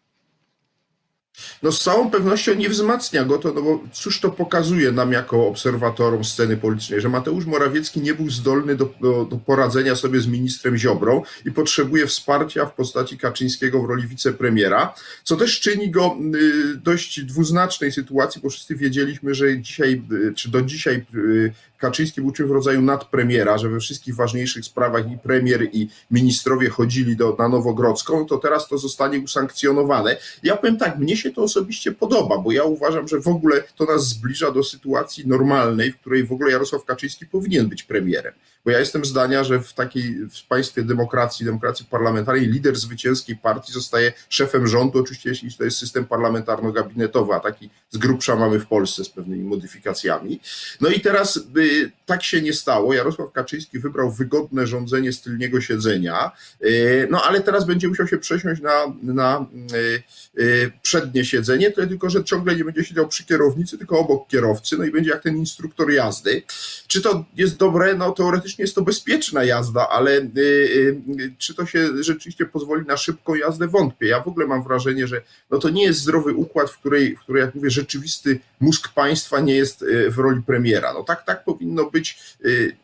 No 1.63 1.71
z 1.71 1.83
całą 1.83 2.11
pewnością 2.11 2.55
nie 2.55 2.69
wzmacnia 2.69 3.25
go 3.25 3.37
to, 3.37 3.53
no 3.53 3.61
bo 3.61 3.83
cóż 3.93 4.19
to 4.19 4.29
pokazuje 4.29 4.91
nam 4.91 5.11
jako 5.11 5.47
obserwatorom 5.47 6.23
sceny 6.23 6.57
politycznej, 6.57 7.01
że 7.01 7.09
Mateusz 7.09 7.45
Morawiecki 7.45 8.01
nie 8.01 8.13
był 8.13 8.29
zdolny 8.29 8.75
do, 8.75 8.93
do, 9.01 9.25
do 9.25 9.37
poradzenia 9.37 9.95
sobie 9.95 10.21
z 10.21 10.27
ministrem 10.27 10.77
Ziobrą 10.77 11.23
i 11.45 11.51
potrzebuje 11.51 12.07
wsparcia 12.07 12.65
w 12.65 12.73
postaci 12.73 13.17
Kaczyńskiego 13.17 13.81
w 13.81 13.85
roli 13.85 14.07
wicepremiera, 14.07 14.93
co 15.23 15.35
też 15.35 15.59
czyni 15.59 15.91
go 15.91 16.17
y, 16.35 16.77
dość 16.77 17.21
dwuznacznej 17.21 17.91
sytuacji, 17.91 18.41
bo 18.41 18.49
wszyscy 18.49 18.75
wiedzieliśmy, 18.75 19.33
że 19.33 19.61
dzisiaj, 19.61 20.01
y, 20.11 20.33
czy 20.35 20.51
do 20.51 20.61
dzisiaj 20.61 21.05
y, 21.15 21.53
Kaczyński 21.79 22.21
był 22.21 22.31
czymś 22.31 22.49
w 22.49 22.51
rodzaju 22.51 22.81
nadpremiera, 22.81 23.57
że 23.57 23.69
we 23.69 23.79
wszystkich 23.79 24.15
ważniejszych 24.15 24.65
sprawach 24.65 25.11
i 25.11 25.17
premier, 25.17 25.69
i 25.73 25.89
ministrowie 26.11 26.69
chodzili 26.69 27.15
do, 27.15 27.35
na 27.39 27.49
Nowogrodzką, 27.49 28.25
to 28.25 28.37
teraz 28.37 28.67
to 28.67 28.77
zostanie 28.77 29.19
usankcjonowane. 29.19 30.17
Ja 30.43 30.57
powiem 30.57 30.77
tak, 30.77 30.97
mnie 30.97 31.17
się 31.17 31.31
to 31.31 31.41
osobiście 31.41 31.91
podoba, 31.91 32.37
bo 32.37 32.51
ja 32.51 32.63
uważam, 32.63 33.07
że 33.07 33.19
w 33.19 33.27
ogóle 33.27 33.63
to 33.75 33.85
nas 33.85 34.07
zbliża 34.07 34.51
do 34.51 34.63
sytuacji 34.63 35.27
normalnej, 35.27 35.91
w 35.91 35.97
której 35.97 36.23
w 36.23 36.31
ogóle 36.31 36.51
Jarosław 36.51 36.85
Kaczyński 36.85 37.25
powinien 37.25 37.67
być 37.67 37.83
premierem. 37.83 38.33
Bo 38.65 38.71
ja 38.71 38.79
jestem 38.79 39.05
zdania, 39.05 39.43
że 39.43 39.59
w 39.59 39.73
takiej 39.73 40.15
w 40.15 40.47
państwie 40.47 40.83
demokracji, 40.83 41.45
demokracji 41.45 41.85
parlamentarnej, 41.85 42.47
lider 42.47 42.75
zwycięskiej 42.75 43.35
partii 43.35 43.73
zostaje 43.73 44.13
szefem 44.29 44.67
rządu, 44.67 44.99
oczywiście 44.99 45.29
jeśli 45.29 45.53
to 45.53 45.63
jest 45.63 45.77
system 45.77 46.05
parlamentarno-gabinetowy, 46.05 47.33
a 47.33 47.39
taki 47.39 47.69
z 47.89 47.97
grubsza 47.97 48.35
mamy 48.35 48.59
w 48.59 48.65
Polsce 48.65 49.03
z 49.03 49.09
pewnymi 49.09 49.43
modyfikacjami. 49.43 50.39
No 50.81 50.89
i 50.89 50.99
teraz 50.99 51.37
y, 51.37 51.91
tak 52.05 52.23
się 52.23 52.41
nie 52.41 52.53
stało. 52.53 52.93
Jarosław 52.93 53.31
Kaczyński 53.31 53.79
wybrał 53.79 54.11
wygodne 54.11 54.67
rządzenie 54.67 55.13
z 55.13 55.21
tylniego 55.21 55.61
siedzenia, 55.61 56.31
y, 56.65 57.07
no 57.11 57.23
ale 57.23 57.41
teraz 57.41 57.65
będzie 57.65 57.87
musiał 57.87 58.07
się 58.07 58.17
przesiąść 58.17 58.61
na, 58.61 58.85
na 59.03 59.45
y, 59.73 60.41
y, 60.41 60.71
przednie 60.81 61.25
siedzenie, 61.25 61.71
tyle 61.71 61.87
tylko, 61.87 62.09
że 62.09 62.23
ciągle 62.23 62.55
nie 62.55 62.63
będzie 62.63 62.83
siedział 62.83 63.07
przy 63.07 63.25
kierownicy, 63.25 63.77
tylko 63.77 63.99
obok 63.99 64.27
kierowcy, 64.27 64.77
no 64.77 64.83
i 64.83 64.91
będzie 64.91 65.09
jak 65.09 65.23
ten 65.23 65.37
instruktor 65.37 65.91
jazdy. 65.91 66.41
Czy 66.87 67.01
to 67.01 67.25
jest 67.35 67.57
dobre? 67.57 67.95
No 67.95 68.11
teoretycznie 68.11 68.58
jest 68.61 68.75
to 68.75 68.81
bezpieczna 68.81 69.43
jazda, 69.43 69.89
ale 69.89 70.11
y, 70.11 70.31
y, 70.37 71.33
czy 71.37 71.55
to 71.55 71.65
się 71.65 72.03
rzeczywiście 72.03 72.45
pozwoli 72.45 72.85
na 72.85 72.97
szybką 72.97 73.35
jazdę? 73.35 73.67
Wątpię. 73.67 74.07
Ja 74.07 74.23
w 74.23 74.27
ogóle 74.27 74.47
mam 74.47 74.63
wrażenie, 74.63 75.07
że 75.07 75.21
no 75.51 75.57
to 75.57 75.69
nie 75.69 75.83
jest 75.83 75.99
zdrowy 75.99 76.33
układ, 76.33 76.69
w 76.69 76.79
której, 76.79 77.15
w 77.15 77.19
której 77.19 77.41
jak 77.41 77.55
mówię, 77.55 77.69
rzeczywisty 77.69 78.39
mózg 78.59 78.93
państwa 78.93 79.39
nie 79.39 79.55
jest 79.55 79.81
y, 79.81 80.11
w 80.11 80.17
roli 80.17 80.41
premiera. 80.41 80.93
No 80.93 81.03
tak, 81.03 81.25
tak 81.25 81.43
powinno 81.43 81.89
być, 81.89 82.19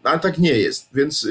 ale 0.04 0.20
tak 0.20 0.38
nie 0.38 0.60
jest. 0.60 0.90
Więc 0.94 1.28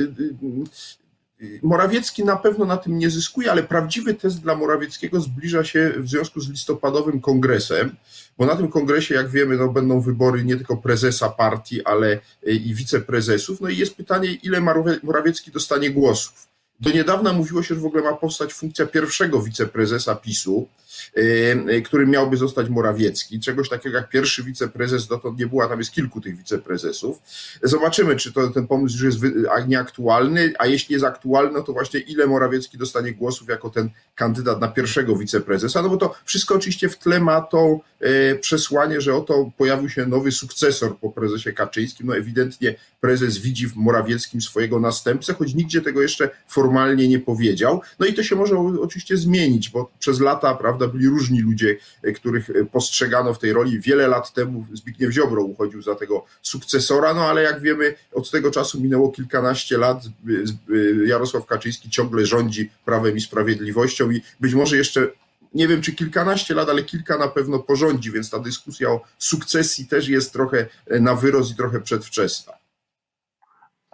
Morawiecki 1.63 2.25
na 2.25 2.37
pewno 2.37 2.65
na 2.65 2.77
tym 2.77 2.99
nie 2.99 3.11
zyskuje, 3.11 3.51
ale 3.51 3.63
prawdziwy 3.63 4.15
test 4.15 4.41
dla 4.41 4.55
Morawieckiego 4.55 5.21
zbliża 5.21 5.65
się 5.65 5.93
w 5.97 6.09
związku 6.09 6.41
z 6.41 6.51
listopadowym 6.51 7.21
kongresem, 7.21 7.97
bo 8.39 8.47
na 8.47 8.57
tym 8.57 8.69
kongresie, 8.69 9.15
jak 9.15 9.29
wiemy, 9.29 9.57
no, 9.57 9.69
będą 9.69 10.01
wybory 10.01 10.45
nie 10.45 10.57
tylko 10.57 10.77
prezesa 10.77 11.29
partii, 11.29 11.85
ale 11.85 12.21
i 12.43 12.75
wiceprezesów. 12.75 13.61
No 13.61 13.69
i 13.69 13.77
jest 13.77 13.97
pytanie, 13.97 14.33
ile 14.33 14.61
Morawiecki 15.03 15.51
dostanie 15.51 15.91
głosów. 15.91 16.54
Do 16.85 16.91
niedawna 16.91 17.33
mówiło 17.33 17.63
się, 17.63 17.75
że 17.75 17.81
w 17.81 17.87
ogóle 17.87 18.03
ma 18.03 18.13
powstać 18.13 18.55
funkcja 18.55 18.87
pierwszego 18.87 19.43
wiceprezesa 19.43 20.15
PiSu, 20.15 20.69
yy, 21.17 21.83
którym 21.83 22.11
miałby 22.11 22.37
zostać 22.37 22.69
Morawiecki. 22.69 23.41
Czegoś 23.41 23.69
takiego 23.69 23.97
jak 23.97 24.09
pierwszy 24.09 24.43
wiceprezes 24.43 25.07
dotąd 25.07 25.39
nie 25.39 25.47
było, 25.47 25.69
tam 25.69 25.79
jest 25.79 25.93
kilku 25.93 26.21
tych 26.21 26.37
wiceprezesów. 26.37 27.19
Zobaczymy, 27.63 28.17
czy 28.17 28.33
to, 28.33 28.49
ten 28.49 28.67
pomysł 28.67 29.05
już 29.05 29.23
jest 29.23 29.35
nieaktualny, 29.69 30.53
a 30.59 30.67
jeśli 30.67 30.93
jest 30.93 31.05
aktualny, 31.05 31.53
no 31.53 31.63
to 31.63 31.73
właśnie 31.73 32.01
ile 32.01 32.27
Morawiecki 32.27 32.79
dostanie 32.79 33.13
głosów 33.13 33.49
jako 33.49 33.71
ten 33.71 33.91
kandydat 34.15 34.61
na 34.61 34.69
pierwszego 34.69 35.17
wiceprezesa, 35.17 35.83
no 35.83 35.89
bo 35.89 35.97
to 35.97 36.15
wszystko 36.25 36.55
oczywiście 36.55 36.89
w 36.89 36.99
tle 36.99 37.21
ma 37.21 37.41
to 37.41 37.81
yy, 38.01 38.39
przesłanie, 38.41 39.01
że 39.01 39.15
oto 39.15 39.51
pojawił 39.57 39.89
się 39.89 40.07
nowy 40.07 40.33
sukcesor 40.33 40.99
po 40.99 41.11
prezesie 41.11 41.53
Kaczyńskim. 41.53 42.07
No 42.07 42.17
ewidentnie 42.17 42.75
prezes 43.01 43.39
widzi 43.39 43.69
w 43.69 43.77
Morawieckim 43.77 44.41
swojego 44.41 44.81
następcę, 44.81 45.35
choć 45.35 45.55
nigdzie 45.55 45.81
tego 45.81 46.03
jeszcze 46.03 46.31
formalnie 46.49 46.74
nie 47.09 47.19
powiedział. 47.19 47.81
No 47.99 48.07
i 48.07 48.15
to 48.15 48.23
się 48.23 48.37
może 48.37 48.59
oczywiście 48.59 49.17
zmienić, 49.17 49.71
bo 49.71 49.91
przez 49.99 50.21
lata, 50.21 50.55
prawda, 50.55 50.89
byli 50.89 51.07
różni 51.07 51.41
ludzie, 51.41 51.77
e, 52.03 52.13
których 52.13 52.51
e, 52.51 52.65
postrzegano 52.65 53.35
w 53.35 53.39
tej 53.39 53.53
roli. 53.53 53.81
Wiele 53.81 54.09
lat 54.09 54.33
temu 54.33 54.67
Zbigniew 54.73 55.13
Ziobro 55.13 55.43
uchodził 55.43 55.83
za 55.83 55.95
tego 55.95 56.25
sukcesora, 56.43 57.15
no 57.15 57.25
ale 57.25 57.43
jak 57.43 57.61
wiemy, 57.61 57.95
od 58.13 58.31
tego 58.31 58.51
czasu 58.51 58.81
minęło 58.81 59.11
kilkanaście 59.11 59.79
lat. 59.79 60.05
E, 60.05 61.07
Jarosław 61.07 61.47
Kaczyński 61.47 61.91
ciągle 61.91 62.27
rządzi 62.27 62.71
prawem 62.85 63.17
i 63.17 63.21
sprawiedliwością 63.21 64.11
i 64.11 64.23
być 64.41 64.55
może 64.55 64.77
jeszcze 64.77 65.09
nie 65.55 65.69
wiem 65.69 65.83
czy 65.83 65.93
kilkanaście 65.93 66.55
lat, 66.55 66.69
ale 66.69 66.83
kilka 66.83 67.19
na 67.19 67.29
pewno 67.29 67.59
porządzi, 67.59 68.11
więc 68.11 68.31
ta 68.31 68.39
dyskusja 68.39 68.89
o 68.91 69.01
sukcesji 69.19 69.87
też 69.87 70.09
jest 70.09 70.33
trochę 70.33 70.67
na 71.01 71.15
wyrost 71.15 71.53
i 71.53 71.57
trochę 71.57 71.81
przedwczesna. 71.81 72.53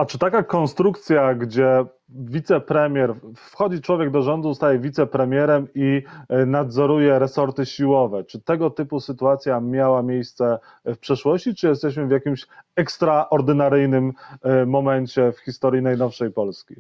A 0.00 0.06
czy 0.06 0.18
taka 0.18 0.42
konstrukcja, 0.42 1.34
gdzie 1.34 1.84
wicepremier, 2.14 3.14
wchodzi 3.34 3.80
człowiek 3.80 4.10
do 4.10 4.22
rządu, 4.22 4.48
zostaje 4.48 4.78
wicepremierem 4.78 5.68
i 5.74 6.02
e, 6.28 6.46
nadzoruje 6.46 7.18
resorty 7.18 7.66
siłowe, 7.66 8.24
czy 8.24 8.40
tego 8.40 8.70
typu 8.70 9.00
sytuacja 9.00 9.60
miała 9.60 10.02
miejsce 10.02 10.58
w 10.84 10.98
przeszłości, 10.98 11.54
czy 11.54 11.68
jesteśmy 11.68 12.06
w 12.06 12.10
jakimś 12.10 12.46
ekstraordynaryjnym 12.76 14.12
e, 14.42 14.66
momencie 14.66 15.32
w 15.32 15.38
historii 15.38 15.82
najnowszej 15.82 16.30
Polski? 16.30 16.74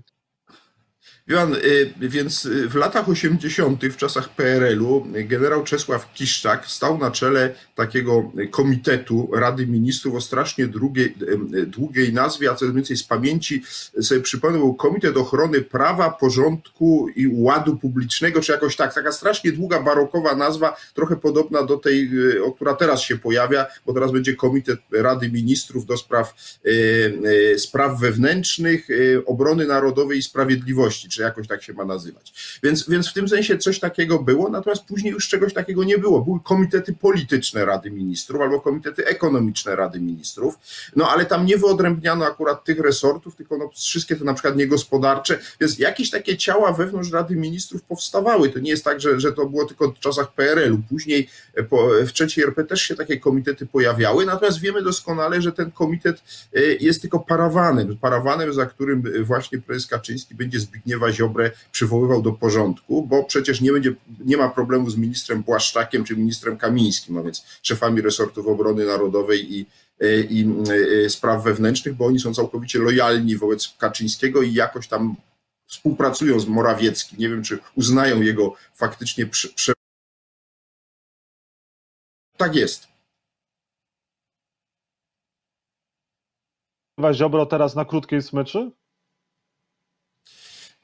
Y, 1.30 1.92
więc 2.00 2.44
y, 2.44 2.68
w 2.68 2.74
latach 2.74 3.08
80., 3.08 3.84
w 3.84 3.96
czasach 3.96 4.28
PRL-u, 4.28 5.06
generał 5.14 5.64
Czesław 5.64 6.12
Kiszczak 6.12 6.66
stał 6.66 6.98
na 6.98 7.10
czele 7.10 7.54
takiego 7.74 8.32
komitetu 8.50 9.30
Rady 9.34 9.66
Ministrów 9.66 10.14
o 10.14 10.20
strasznie 10.20 10.66
długiej, 10.66 11.14
y, 11.54 11.66
długiej 11.66 12.12
nazwie, 12.12 12.50
a 12.50 12.54
co 12.54 12.72
więcej 12.72 12.96
z 12.96 13.02
pamięci 13.02 13.62
sobie 14.00 14.20
przypomnę, 14.20 14.58
był 14.58 14.74
Komitet 14.74 15.16
Ochrony 15.16 15.60
Prawa, 15.60 16.10
Porządku 16.10 17.08
i 17.16 17.28
Ładu 17.32 17.76
Publicznego, 17.76 18.40
czy 18.40 18.52
jakoś 18.52 18.76
tak, 18.76 18.94
taka 18.94 19.12
strasznie 19.12 19.52
długa, 19.52 19.82
barokowa 19.82 20.36
nazwa, 20.36 20.76
trochę 20.94 21.16
podobna 21.16 21.62
do 21.62 21.76
tej, 21.76 22.10
o 22.42 22.52
która 22.52 22.74
teraz 22.74 23.02
się 23.02 23.18
pojawia, 23.18 23.66
bo 23.86 23.92
teraz 23.92 24.12
będzie 24.12 24.34
Komitet 24.34 24.80
Rady 24.92 25.28
Ministrów 25.28 25.86
do 25.86 25.96
spraw, 25.96 26.34
spraw 27.56 28.00
wewnętrznych, 28.00 28.88
obrony 29.26 29.66
narodowej 29.66 30.18
i 30.18 30.22
Sprawiedliwości, 30.22 31.08
czy 31.20 31.24
jakoś 31.24 31.48
tak 31.48 31.62
się 31.62 31.72
ma 31.72 31.84
nazywać. 31.84 32.58
Więc, 32.62 32.88
więc 32.88 33.08
w 33.08 33.12
tym 33.12 33.28
sensie 33.28 33.58
coś 33.58 33.80
takiego 33.80 34.18
było, 34.18 34.50
natomiast 34.50 34.84
później 34.84 35.12
już 35.12 35.28
czegoś 35.28 35.54
takiego 35.54 35.84
nie 35.84 35.98
było. 35.98 36.20
Były 36.20 36.40
komitety 36.44 36.92
polityczne 36.92 37.64
Rady 37.64 37.90
Ministrów 37.90 38.40
albo 38.40 38.60
komitety 38.60 39.06
ekonomiczne 39.06 39.76
Rady 39.76 40.00
Ministrów, 40.00 40.58
no 40.96 41.10
ale 41.10 41.26
tam 41.26 41.46
nie 41.46 41.58
wyodrębniano 41.58 42.26
akurat 42.26 42.64
tych 42.64 42.80
resortów, 42.80 43.36
tylko 43.36 43.58
no, 43.58 43.70
wszystkie 43.74 44.16
to 44.16 44.24
na 44.24 44.34
przykład 44.34 44.56
niegospodarcze, 44.56 45.38
więc 45.60 45.78
jakieś 45.78 46.10
takie 46.10 46.36
ciała 46.36 46.72
wewnątrz 46.72 47.10
Rady 47.10 47.36
Ministrów 47.36 47.82
powstawały. 47.82 48.48
To 48.48 48.58
nie 48.58 48.70
jest 48.70 48.84
tak, 48.84 49.00
że, 49.00 49.20
że 49.20 49.32
to 49.32 49.46
było 49.46 49.64
tylko 49.64 49.92
w 49.92 49.98
czasach 49.98 50.32
PRL-u. 50.32 50.78
Później 50.88 51.28
po, 51.70 51.88
w 52.06 52.12
trzeciej 52.12 52.44
RP 52.44 52.64
też 52.64 52.82
się 52.82 52.94
takie 52.94 53.20
komitety 53.20 53.66
pojawiały, 53.66 54.26
natomiast 54.26 54.60
wiemy 54.60 54.82
doskonale, 54.82 55.42
że 55.42 55.52
ten 55.52 55.70
komitet 55.70 56.22
e, 56.54 56.60
jest 56.60 57.00
tylko 57.00 57.18
parawanem, 57.18 57.96
parawanem, 57.96 58.52
za 58.52 58.66
którym 58.66 59.02
właśnie 59.24 59.58
prezes 59.58 59.86
Kaczyński 59.86 60.34
będzie 60.34 60.58
Zbigniewa 61.00 61.12
Ziobrę 61.12 61.50
przywoływał 61.72 62.22
do 62.22 62.32
porządku, 62.32 63.06
bo 63.06 63.24
przecież 63.24 63.60
nie, 63.60 63.72
będzie, 63.72 63.94
nie 64.24 64.36
ma 64.36 64.48
problemu 64.48 64.90
z 64.90 64.96
ministrem 64.96 65.42
Błaszczakiem 65.42 66.04
czy 66.04 66.16
ministrem 66.16 66.56
Kamińskim, 66.56 67.18
a 67.18 67.22
więc 67.22 67.44
szefami 67.62 68.00
resortów 68.00 68.46
obrony 68.46 68.86
narodowej 68.86 69.54
i, 69.54 69.66
e, 70.00 70.20
i 70.20 70.46
e, 71.04 71.10
spraw 71.10 71.44
wewnętrznych, 71.44 71.94
bo 71.94 72.06
oni 72.06 72.20
są 72.20 72.34
całkowicie 72.34 72.78
lojalni 72.78 73.36
wobec 73.36 73.74
Kaczyńskiego 73.78 74.42
i 74.42 74.54
jakoś 74.54 74.88
tam 74.88 75.16
współpracują 75.66 76.40
z 76.40 76.46
Morawieckim. 76.46 77.18
Nie 77.18 77.28
wiem, 77.28 77.42
czy 77.42 77.58
uznają 77.74 78.20
jego 78.22 78.54
faktycznie 78.74 79.26
prze... 79.26 79.72
Tak 82.36 82.56
jest. 82.56 82.88
Ziobro 87.12 87.46
teraz 87.46 87.74
na 87.74 87.84
krótkiej 87.84 88.22
smyczy? 88.22 88.70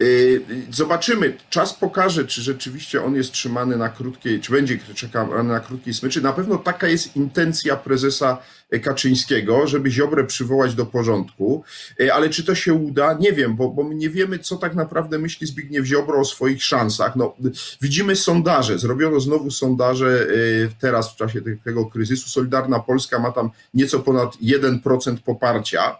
Y, 0.03 0.43
zobaczymy, 0.71 1.37
czas 1.51 1.75
pokaże, 1.75 2.25
czy 2.25 2.43
rzeczywiście 2.43 3.05
on 3.05 3.15
jest 3.15 3.33
trzymany 3.33 3.77
na 3.77 3.89
krótkiej, 3.89 4.41
czy 4.41 4.53
będzie 4.53 4.79
czekany 4.95 5.43
na 5.43 5.61
krótkiej 5.61 5.95
smyczy. 5.95 6.23
Na 6.23 6.33
pewno 6.33 6.59
taka 6.59 6.89
jest 6.89 7.17
intencja 7.17 7.77
prezesa 7.77 8.39
Kaczyńskiego, 8.83 9.67
żeby 9.67 9.91
Ziobrę 9.91 10.25
przywołać 10.25 10.75
do 10.75 10.87
porządku, 10.87 11.65
y, 12.01 12.13
ale 12.13 12.31
czy 12.31 12.45
to 12.45 12.55
się 12.55 12.75
uda? 12.75 13.13
Nie 13.21 13.33
wiem, 13.33 13.57
bo, 13.57 13.69
bo 13.69 13.85
my 13.85 13.95
nie 13.95 14.11
wiemy, 14.11 14.39
co 14.39 14.57
tak 14.57 14.75
naprawdę 14.75 15.19
myśli 15.19 15.47
Zbigniew 15.47 15.87
Ziobro 15.87 16.21
o 16.21 16.25
swoich 16.25 16.65
szansach. 16.65 17.17
No, 17.17 17.37
widzimy 17.81 18.17
sondaże, 18.17 18.79
zrobiono 18.79 19.21
znowu 19.21 19.51
sondaże 19.51 20.27
y, 20.31 20.71
teraz 20.81 21.13
w 21.13 21.17
czasie 21.17 21.41
tego 21.65 21.87
kryzysu. 21.87 22.29
Solidarna 22.29 22.81
Polska 22.81 23.19
ma 23.19 23.33
tam 23.33 23.51
nieco 23.75 24.01
ponad 24.01 24.37
1% 24.43 25.17
poparcia, 25.25 25.97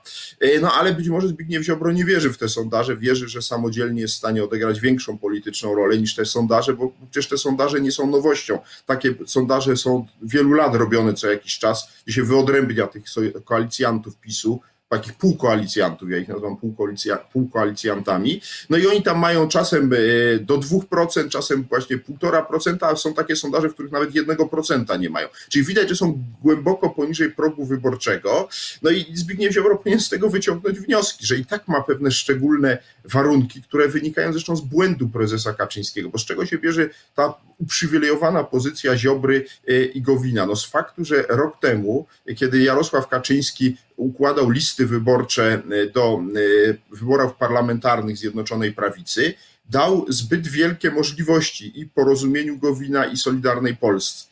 no 0.61 0.73
ale 0.73 0.95
być 0.95 1.09
może 1.09 1.29
Zbigniew 1.29 1.63
Ziobro 1.65 1.93
nie 1.93 2.05
wierzy 2.05 2.33
w 2.33 2.39
te 2.39 2.49
sondaże, 2.49 2.97
wierzy, 2.97 3.29
że 3.29 3.43
samodzielnie 3.43 3.77
samodzielnie 3.77 4.01
jest 4.01 4.15
w 4.15 4.17
stanie 4.17 4.45
odegrać 4.45 4.81
większą 4.81 5.19
polityczną 5.19 5.75
rolę 5.75 5.99
niż 5.99 6.15
te 6.15 6.25
sondaże, 6.25 6.75
bo 6.75 6.93
przecież 7.11 7.29
te 7.29 7.39
sondaże 7.39 7.81
nie 7.81 7.93
są 7.93 8.07
nowością. 8.07 8.59
Takie 8.87 9.15
sondaże 9.27 9.77
są 9.77 10.07
wielu 10.23 10.53
lat 10.53 10.75
robione 10.75 11.15
co 11.15 11.31
jakiś 11.31 11.59
czas, 11.59 11.89
gdzie 12.05 12.15
się 12.15 12.23
wyodrębnia 12.23 12.56
tych 12.87 13.05
koalicjantów 13.45 14.19
PiSu, 14.19 14.61
takich 14.89 15.13
półkoalicjantów, 15.13 16.11
ja 16.11 16.19
ich 16.19 16.29
nazywam 16.29 16.57
półkoalicja, 16.57 17.17
półkoalicjantami, 17.17 18.41
no 18.71 18.77
i 18.77 18.87
oni 18.87 19.03
tam 19.03 19.19
mają 19.19 19.49
czasem 19.49 19.93
e, 19.93 19.97
do 20.39 20.59
2%, 20.59 21.29
czasem 21.29 21.63
właśnie 21.63 21.99
1,5%, 21.99 22.77
a 22.81 22.97
są 22.97 23.15
takie 23.15 23.37
sondaże, 23.37 23.69
w 23.69 23.75
których 23.75 23.93
nawet 23.93 24.11
1% 24.11 25.01
nie 25.01 25.11
mają. 25.11 25.29
Czyli 25.49 25.65
widać, 25.65 25.89
że 25.89 25.97
są 25.97 26.25
głęboko 26.43 26.91
poniżej 26.91 27.31
progu 27.31 27.65
wyborczego, 27.65 28.49
no 28.83 28.91
i 28.91 29.07
Zbigniew 29.15 29.55
Ziobro 29.55 29.77
powinien 29.77 30.01
z 30.01 30.09
tego 30.09 30.29
wyciągnąć 30.29 30.81
wnioski, 30.81 31.27
że 31.27 31.37
i 31.37 31.47
tak 31.47 31.69
ma 31.69 31.83
pewne 31.83 32.11
szczególne 32.11 32.79
warunki, 33.05 33.63
które 33.63 33.89
wynikają 33.89 34.33
zresztą 34.33 34.57
z 34.57 34.61
błędu 34.61 35.09
prezesa 35.09 35.55
Kaczyńskiego, 35.55 36.09
bo 36.09 36.19
z 36.19 36.25
czego 36.25 36.47
się 36.47 36.59
bierze 36.59 36.89
ta 37.15 37.35
uprzywilejowana 37.59 38.45
pozycja 38.45 38.97
Ziobry 38.97 39.47
e, 39.69 39.85
i 39.85 40.03
Gowina? 40.03 40.47
No 40.47 40.57
z 40.57 40.67
faktu, 40.67 41.05
że 41.05 41.23
rok 41.29 41.61
temu, 41.61 42.07
kiedy 42.37 42.63
Jarosław 42.63 43.09
Kaczyński 43.09 43.77
układał 43.97 44.51
listy 44.51 44.87
wyborcze 44.87 45.63
e, 45.71 45.87
do 45.87 46.21
e, 46.21 46.97
wyborów 46.97 47.35
parlamentarnych 47.35 48.17
Zjednoczonej 48.17 48.73
Prawicy, 48.73 49.35
dał 49.71 50.07
zbyt 50.09 50.49
wielkie 50.49 50.91
możliwości 50.91 51.81
i 51.81 51.87
porozumieniu 51.87 52.59
Gowina 52.59 53.07
i 53.07 53.17
Solidarnej 53.17 53.77
Polsce. 53.77 54.27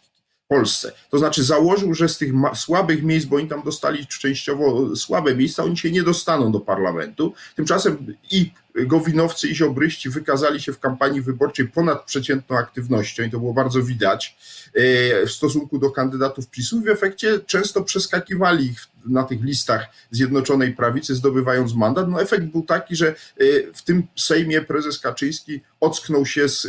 Polsce. 0.49 0.92
To 1.11 1.18
znaczy 1.18 1.44
założył, 1.44 1.94
że 1.94 2.09
z 2.09 2.18
tych 2.18 2.33
słabych 2.54 3.02
miejsc, 3.02 3.26
bo 3.26 3.37
oni 3.37 3.49
tam 3.49 3.62
dostali 3.62 4.06
częściowo 4.06 4.97
słabe 4.97 5.37
miejsca, 5.37 5.64
oni 5.64 5.76
się 5.76 5.90
nie 5.90 6.02
dostaną 6.02 6.52
do 6.52 6.61
parlamentu. 6.61 7.35
Tymczasem 7.56 8.14
i 8.30 8.50
Gowinowcy 8.74 9.48
i 9.48 9.54
Ziobryści 9.54 10.10
wykazali 10.10 10.60
się 10.60 10.72
w 10.72 10.80
kampanii 10.80 11.22
wyborczej 11.22 11.68
ponadprzeciętną 11.68 12.58
aktywnością 12.58 13.22
i 13.22 13.30
to 13.30 13.38
było 13.38 13.54
bardzo 13.54 13.82
widać 13.82 14.36
e, 14.74 15.26
w 15.26 15.30
stosunku 15.30 15.78
do 15.78 15.90
kandydatów 15.90 16.50
PiSu. 16.50 16.80
W 16.80 16.88
efekcie 16.88 17.40
często 17.46 17.82
przeskakiwali 17.82 18.66
ich 18.66 18.86
na 19.06 19.22
tych 19.22 19.42
listach 19.42 19.86
Zjednoczonej 20.10 20.72
Prawicy, 20.72 21.14
zdobywając 21.14 21.74
mandat. 21.74 22.08
No 22.08 22.22
efekt 22.22 22.44
był 22.44 22.62
taki, 22.62 22.96
że 22.96 23.08
e, 23.08 23.14
w 23.74 23.82
tym 23.82 24.06
Sejmie 24.16 24.60
prezes 24.60 24.98
Kaczyński 24.98 25.60
ocknął 25.80 26.26
się 26.26 26.48
z 26.48 26.64
e, 26.64 26.68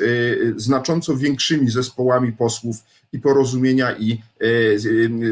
znacząco 0.56 1.18
większymi 1.18 1.70
zespołami 1.70 2.32
posłów 2.32 2.78
i 3.16 3.20
porozumienia 3.20 3.96
i 3.98 4.22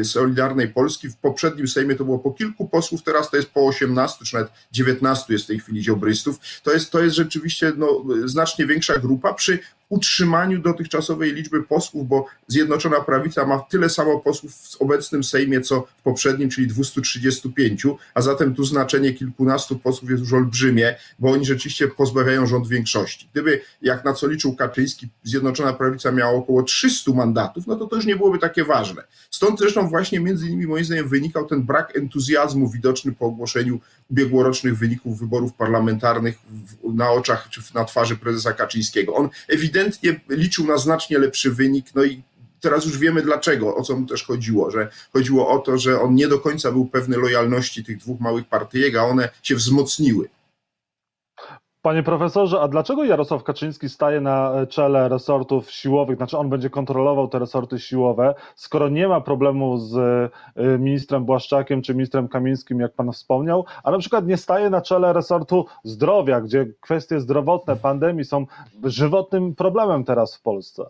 Solidarnej 0.04 0.68
Polski. 0.68 1.08
W 1.08 1.16
poprzednim 1.16 1.68
Sejmie 1.68 1.94
to 1.94 2.04
było 2.04 2.18
po 2.18 2.30
kilku 2.30 2.68
posłów, 2.68 3.02
teraz 3.02 3.30
to 3.30 3.36
jest 3.36 3.50
po 3.50 3.66
18 3.66 4.24
czy 4.24 4.34
nawet 4.34 4.52
19 4.72 5.32
jest 5.32 5.44
w 5.44 5.48
tej 5.48 5.58
chwili 5.58 5.82
ziobrystów 5.82 6.40
to 6.62 6.72
jest, 6.72 6.90
to 6.90 7.02
jest 7.02 7.16
rzeczywiście 7.16 7.72
no, 7.76 8.04
znacznie 8.24 8.66
większa 8.66 8.98
grupa 8.98 9.34
przy 9.34 9.58
utrzymaniu 9.94 10.58
dotychczasowej 10.58 11.34
liczby 11.34 11.62
posłów, 11.62 12.08
bo 12.08 12.26
Zjednoczona 12.46 13.00
Prawica 13.00 13.46
ma 13.46 13.58
tyle 13.58 13.88
samo 13.88 14.20
posłów 14.20 14.54
w 14.54 14.82
obecnym 14.82 15.24
Sejmie, 15.24 15.60
co 15.60 15.86
w 15.98 16.02
poprzednim, 16.02 16.50
czyli 16.50 16.66
235, 16.66 17.86
a 18.14 18.22
zatem 18.22 18.54
tu 18.54 18.64
znaczenie 18.64 19.12
kilkunastu 19.12 19.78
posłów 19.78 20.10
jest 20.10 20.22
już 20.22 20.32
olbrzymie, 20.32 20.96
bo 21.18 21.30
oni 21.30 21.44
rzeczywiście 21.44 21.88
pozbawiają 21.88 22.46
rząd 22.46 22.68
większości. 22.68 23.28
Gdyby, 23.32 23.60
jak 23.82 24.04
na 24.04 24.12
co 24.12 24.28
liczył 24.28 24.56
Kaczyński, 24.56 25.08
Zjednoczona 25.22 25.72
Prawica 25.72 26.12
miała 26.12 26.32
około 26.32 26.62
300 26.62 27.12
mandatów, 27.12 27.66
no 27.66 27.76
to 27.76 27.86
to 27.86 27.96
już 27.96 28.06
nie 28.06 28.16
byłoby 28.16 28.38
takie 28.38 28.64
ważne. 28.64 29.02
Stąd 29.30 29.58
zresztą 29.58 29.88
właśnie 29.88 30.20
między 30.20 30.46
innymi 30.46 30.66
moim 30.66 30.84
zdaniem 30.84 31.08
wynikał 31.08 31.46
ten 31.46 31.62
brak 31.62 31.96
entuzjazmu 31.96 32.70
widoczny 32.70 33.12
po 33.12 33.26
ogłoszeniu 33.26 33.80
ubiegłorocznych 34.10 34.78
wyników 34.78 35.18
wyborów 35.18 35.52
parlamentarnych 35.52 36.38
na 36.84 37.10
oczach 37.10 37.48
czy 37.50 37.60
na 37.74 37.84
twarzy 37.84 38.16
prezesa 38.16 38.52
Kaczyńskiego. 38.52 39.14
On 39.14 39.28
ewidentnie 39.48 39.83
liczył 40.28 40.66
na 40.66 40.76
znacznie 40.76 41.18
lepszy 41.18 41.50
wynik, 41.50 41.86
no 41.94 42.04
i 42.04 42.22
teraz 42.60 42.84
już 42.84 42.98
wiemy 42.98 43.22
dlaczego, 43.22 43.76
o 43.76 43.82
co 43.82 43.96
mu 43.96 44.06
też 44.06 44.22
chodziło, 44.22 44.70
że 44.70 44.88
chodziło 45.12 45.48
o 45.48 45.58
to, 45.58 45.78
że 45.78 46.00
on 46.00 46.14
nie 46.14 46.28
do 46.28 46.38
końca 46.38 46.72
był 46.72 46.86
pewny 46.86 47.16
lojalności 47.16 47.84
tych 47.84 47.98
dwóch 47.98 48.20
małych 48.20 48.48
partyjek, 48.48 48.96
a 48.96 49.04
one 49.04 49.28
się 49.42 49.56
wzmocniły. 49.56 50.28
Panie 51.84 52.02
profesorze, 52.02 52.60
a 52.60 52.68
dlaczego 52.68 53.04
Jarosław 53.04 53.44
Kaczyński 53.44 53.88
staje 53.88 54.20
na 54.20 54.66
czele 54.68 55.08
resortów 55.08 55.70
siłowych, 55.70 56.16
znaczy 56.16 56.38
on 56.38 56.48
będzie 56.48 56.70
kontrolował 56.70 57.28
te 57.28 57.38
resorty 57.38 57.78
siłowe, 57.78 58.34
skoro 58.56 58.88
nie 58.88 59.08
ma 59.08 59.20
problemu 59.20 59.78
z 59.78 59.94
y, 59.96 60.78
ministrem 60.78 61.24
Błaszczakiem 61.24 61.82
czy 61.82 61.94
ministrem 61.94 62.28
Kamińskim, 62.28 62.80
jak 62.80 62.92
pan 62.92 63.12
wspomniał, 63.12 63.64
a 63.82 63.90
na 63.90 63.98
przykład 63.98 64.26
nie 64.26 64.36
staje 64.36 64.70
na 64.70 64.80
czele 64.80 65.12
resortu 65.12 65.66
zdrowia, 65.84 66.40
gdzie 66.40 66.66
kwestie 66.80 67.20
zdrowotne, 67.20 67.76
pandemii 67.76 68.24
są 68.24 68.46
żywotnym 68.84 69.54
problemem 69.54 70.04
teraz 70.04 70.36
w 70.36 70.42
Polsce? 70.42 70.84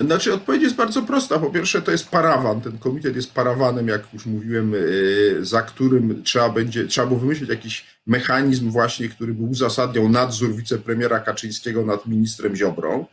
Znaczy, 0.00 0.34
odpowiedź 0.34 0.62
jest 0.62 0.76
bardzo 0.76 1.02
prosta. 1.02 1.38
Po 1.38 1.50
pierwsze, 1.50 1.82
to 1.82 1.90
jest 1.90 2.10
parawan. 2.10 2.60
Ten 2.60 2.78
komitet 2.78 3.16
jest 3.16 3.34
parawanem, 3.34 3.88
jak 3.88 4.12
już 4.12 4.26
mówiłem, 4.26 4.74
y, 4.74 5.38
za 5.40 5.62
którym 5.62 6.22
trzeba 6.22 6.48
będzie, 6.48 6.86
trzeba 6.86 7.06
było 7.06 7.20
wymyślić 7.20 7.50
jakiś 7.50 7.95
mechanizm 8.06 8.70
właśnie, 8.70 9.08
który 9.08 9.34
by 9.34 9.42
uzasadniał 9.42 10.08
nadzór 10.08 10.54
wicepremiera 10.54 11.20
Kaczyńskiego 11.20 11.84
nad 11.84 12.06
ministrem 12.06 12.56
Ziobrą. 12.56 13.06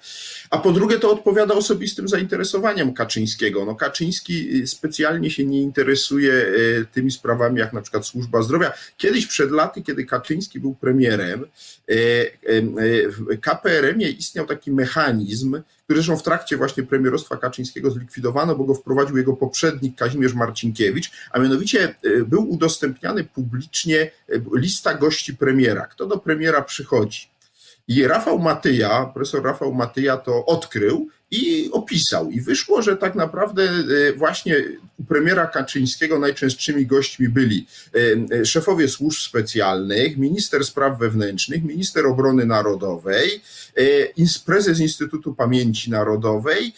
A 0.50 0.58
po 0.58 0.72
drugie, 0.72 1.00
to 1.00 1.12
odpowiada 1.12 1.54
osobistym 1.54 2.08
zainteresowaniem 2.08 2.94
Kaczyńskiego. 2.94 3.66
No, 3.66 3.76
Kaczyński 3.76 4.62
y, 4.62 4.68
specjalnie 4.68 5.32
się 5.32 5.46
nie 5.46 5.62
interesuje 5.62 6.34
y, 6.34 6.86
tymi 6.92 7.12
sprawami, 7.12 7.60
jak 7.60 7.74
na 7.74 7.82
przykład 7.82 8.06
służba 8.06 8.42
zdrowia. 8.42 8.74
Kiedyś 8.98 9.28
przed 9.28 9.52
laty, 9.52 9.82
kiedy 9.82 10.06
Kaczyński 10.06 10.60
był 10.60 10.76
premierem, 10.76 11.46
w 13.08 13.40
KPRM-ie 13.42 14.10
istniał 14.10 14.46
taki 14.46 14.72
mechanizm, 14.72 15.62
który 15.84 16.00
zresztą 16.00 16.18
w 16.18 16.24
trakcie 16.24 16.58
właśnie 16.58 16.84
premierostwa 16.84 17.38
Kaczyńskiego 17.38 17.92
zlikwidowano, 17.92 18.56
bo 18.56 18.64
go 18.64 18.76
wprowadził 18.76 19.18
jego 19.18 19.34
poprzednik 19.34 19.98
Kazimierz 19.98 20.34
Marcinkiewicz, 20.34 21.12
a 21.32 21.40
mianowicie 21.40 21.96
był 22.28 22.50
udostępniany 22.50 23.24
publicznie 23.24 24.12
e, 24.30 24.40
lista 24.84 24.94
gości 24.94 25.34
premiera, 25.34 25.88
kto 25.88 26.06
do 26.06 26.18
premiera 26.18 26.62
przychodzi. 26.62 27.30
I 27.88 28.08
Rafał 28.08 28.40
Matyja, 28.40 29.06
profesor 29.14 29.44
Rafał 29.44 29.74
Matyja 29.74 30.18
to 30.18 30.46
odkrył 30.46 31.10
i 31.32 31.70
opisał. 31.72 32.30
I 32.30 32.42
wyszło, 32.42 32.82
że 32.82 32.98
tak 32.98 33.16
naprawdę 33.16 33.64
e, 33.64 34.14
właśnie 34.14 34.56
u 35.00 35.04
premiera 35.04 35.48
Kaczyńskiego 35.48 36.20
najczęstszymi 36.20 36.86
gośćmi 36.86 37.30
byli 37.30 37.68
e, 37.96 38.40
e, 38.40 38.46
szefowie 38.46 38.88
służb 38.88 39.20
specjalnych, 39.20 40.18
minister 40.18 40.66
spraw 40.66 41.00
wewnętrznych, 41.00 41.64
minister 41.64 42.06
obrony 42.06 42.46
narodowej, 42.46 43.42
prezes 44.46 44.80
Instytutu 44.80 45.36
Pamięci 45.36 45.92
Narodowej 45.92 46.74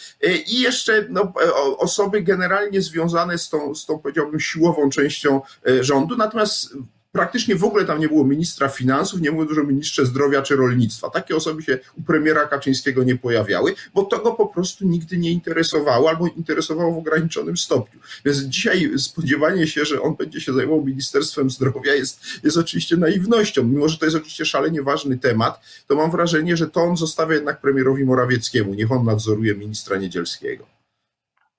i 0.48 0.62
jeszcze 0.62 1.06
no, 1.10 1.34
osoby 1.78 2.22
generalnie 2.22 2.82
związane 2.82 3.38
z 3.38 3.50
tą, 3.50 3.76
z 3.76 3.86
tą, 3.86 4.00
powiedziałbym, 4.00 4.40
siłową 4.40 4.90
częścią 4.90 5.42
rządu. 5.82 6.18
Natomiast 6.18 6.70
praktycznie 7.16 7.56
w 7.56 7.64
ogóle 7.64 7.86
tam 7.86 8.00
nie 8.00 8.08
było 8.08 8.24
ministra 8.26 8.70
finansów, 8.70 9.22
nie 9.22 9.32
było 9.32 9.46
dużo 9.46 9.64
ministrze 9.64 10.06
zdrowia 10.06 10.42
czy 10.42 10.56
rolnictwa. 10.56 11.10
Takie 11.10 11.36
osoby 11.36 11.64
się 11.64 11.80
u 11.98 12.02
premiera 12.02 12.48
Kaczyńskiego 12.48 13.04
nie 13.04 13.16
pojawiały, 13.16 13.76
bo 13.94 14.04
to 14.04 14.20
go 14.20 14.32
po 14.32 14.48
prostu 14.48 14.88
nigdy 14.88 15.18
nie 15.18 15.32
interesowało 15.32 16.10
albo 16.10 16.28
interesowało 16.28 16.94
w 16.94 16.98
ograniczonym 16.98 17.58
stopniu. 17.58 18.00
Więc 18.26 18.38
dzisiaj 18.38 18.92
spodziewanie 18.98 19.68
się, 19.68 19.86
że 19.86 20.02
on 20.02 20.16
będzie 20.16 20.42
się 20.42 20.54
zajmował 20.54 20.86
Ministerstwem 20.86 21.50
Zdrowia 21.50 21.94
jest, 21.94 22.20
jest 22.44 22.58
oczywiście 22.58 22.98
naiwnością. 22.98 23.64
Mimo, 23.64 23.90
że 23.90 23.98
to 23.98 24.06
jest 24.06 24.18
oczywiście 24.18 24.46
szalenie 24.46 24.82
ważny 24.82 25.18
temat, 25.18 25.60
to 25.88 25.96
mam 25.96 26.12
wrażenie, 26.12 26.58
że 26.58 26.68
to 26.68 26.82
on 26.82 26.98
zostawia 26.98 27.36
jednak 27.36 27.62
premierowi 27.62 28.06
Morawieckiemu. 28.06 28.74
Niech 28.74 28.92
on 28.92 29.06
nadzoruje 29.06 29.56
ministra 29.56 29.98
Niedzielskiego. 29.98 30.66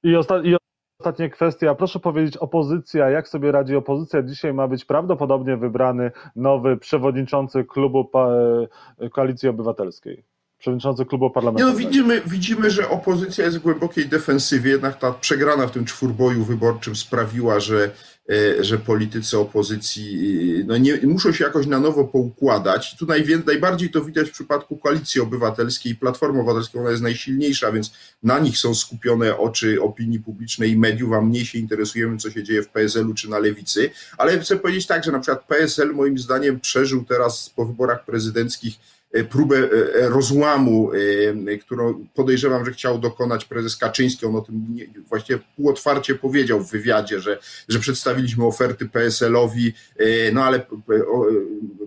I, 0.03 0.17
osta- 0.17 0.45
i 0.45 0.66
Ostatnia 1.07 1.29
kwestia. 1.29 1.75
Proszę 1.75 2.01
powiedzieć, 2.01 2.37
opozycja, 2.37 3.11
jak 3.11 3.29
sobie 3.29 3.53
radzi 3.53 3.77
opozycja? 3.77 4.23
Dzisiaj 4.23 4.55
ma 4.55 4.69
być 4.69 4.85
prawdopodobnie 4.85 5.57
wybrany 5.57 6.11
nowy 6.37 6.77
przewodniczący 6.77 7.65
klubu 7.65 8.11
e, 8.99 9.11
Koalicji 9.11 9.49
Obywatelskiej. 9.49 10.25
Przewodniczący 10.59 11.05
klubu 11.05 11.31
parlamentarnego. 11.31 11.79
Nie 11.79 11.85
no, 11.85 11.91
widzimy, 11.91 12.23
widzimy, 12.27 12.71
że 12.71 12.89
opozycja 12.89 13.45
jest 13.45 13.59
w 13.59 13.63
głębokiej 13.63 14.09
defensywie, 14.09 14.71
jednak 14.71 14.99
ta 14.99 15.13
przegrana 15.13 15.67
w 15.67 15.71
tym 15.71 15.85
czwórboju 15.85 16.45
wyborczym 16.45 16.97
sprawiła, 16.97 17.61
że 17.61 17.91
E, 18.29 18.65
że 18.65 18.79
politycy 18.79 19.39
opozycji 19.39 20.65
no 20.67 20.77
nie, 20.77 20.99
muszą 21.03 21.33
się 21.33 21.45
jakoś 21.45 21.67
na 21.67 21.81
nowo 21.81 22.05
poukładać. 22.05 22.97
Tu 22.99 23.07
najwię, 23.07 23.39
najbardziej 23.47 23.91
to 23.91 24.05
widać 24.05 24.29
w 24.29 24.33
przypadku 24.33 24.77
Koalicji 24.77 25.21
Obywatelskiej 25.21 25.93
i 25.93 25.97
Platformy 25.97 26.41
Obywatelskiej, 26.41 26.81
ona 26.81 26.91
jest 26.91 27.03
najsilniejsza, 27.03 27.73
więc 27.73 27.93
na 28.23 28.39
nich 28.39 28.59
są 28.59 28.75
skupione 28.75 29.39
oczy 29.39 29.83
opinii 29.83 30.21
publicznej 30.21 30.71
i 30.71 30.77
mediów, 30.77 31.13
a 31.13 31.21
mniej 31.21 31.47
się 31.47 31.59
interesujemy, 31.59 32.19
co 32.19 32.31
się 32.31 32.43
dzieje 32.43 32.63
w 32.63 32.69
PSL-u 32.69 33.15
czy 33.15 33.31
na 33.31 33.39
lewicy. 33.39 33.91
Ale 34.19 34.39
chcę 34.39 34.57
powiedzieć 34.57 34.87
tak, 34.87 35.05
że 35.05 35.13
na 35.13 35.21
przykład 35.21 35.47
PSL 35.47 35.95
moim 35.95 36.19
zdaniem 36.19 36.61
przeżył 36.61 37.05
teraz 37.05 37.51
po 37.51 37.67
wyborach 37.67 38.05
prezydenckich 38.05 38.75
E, 38.75 38.96
próbę 39.25 39.57
e, 39.57 39.95
e, 39.95 40.09
rozłamu, 40.09 40.91
którą 41.61 42.07
podejrzewam, 42.15 42.65
że 42.65 42.73
chciał 42.73 42.99
dokonać 42.99 43.45
prezes 43.45 43.77
Kaczyński. 43.77 44.27
On 44.27 44.37
o 44.37 44.41
tym 44.41 44.67
nie, 44.75 44.87
właściwie 45.09 45.39
półotwarcie 45.57 46.15
powiedział 46.15 46.61
w 46.61 46.71
wywiadzie, 46.71 47.21
że, 47.21 47.39
że 47.69 47.79
przedstawiliśmy 47.79 48.45
oferty 48.45 48.89
PSL-owi, 48.89 49.73
no 50.33 50.45
ale 50.45 50.67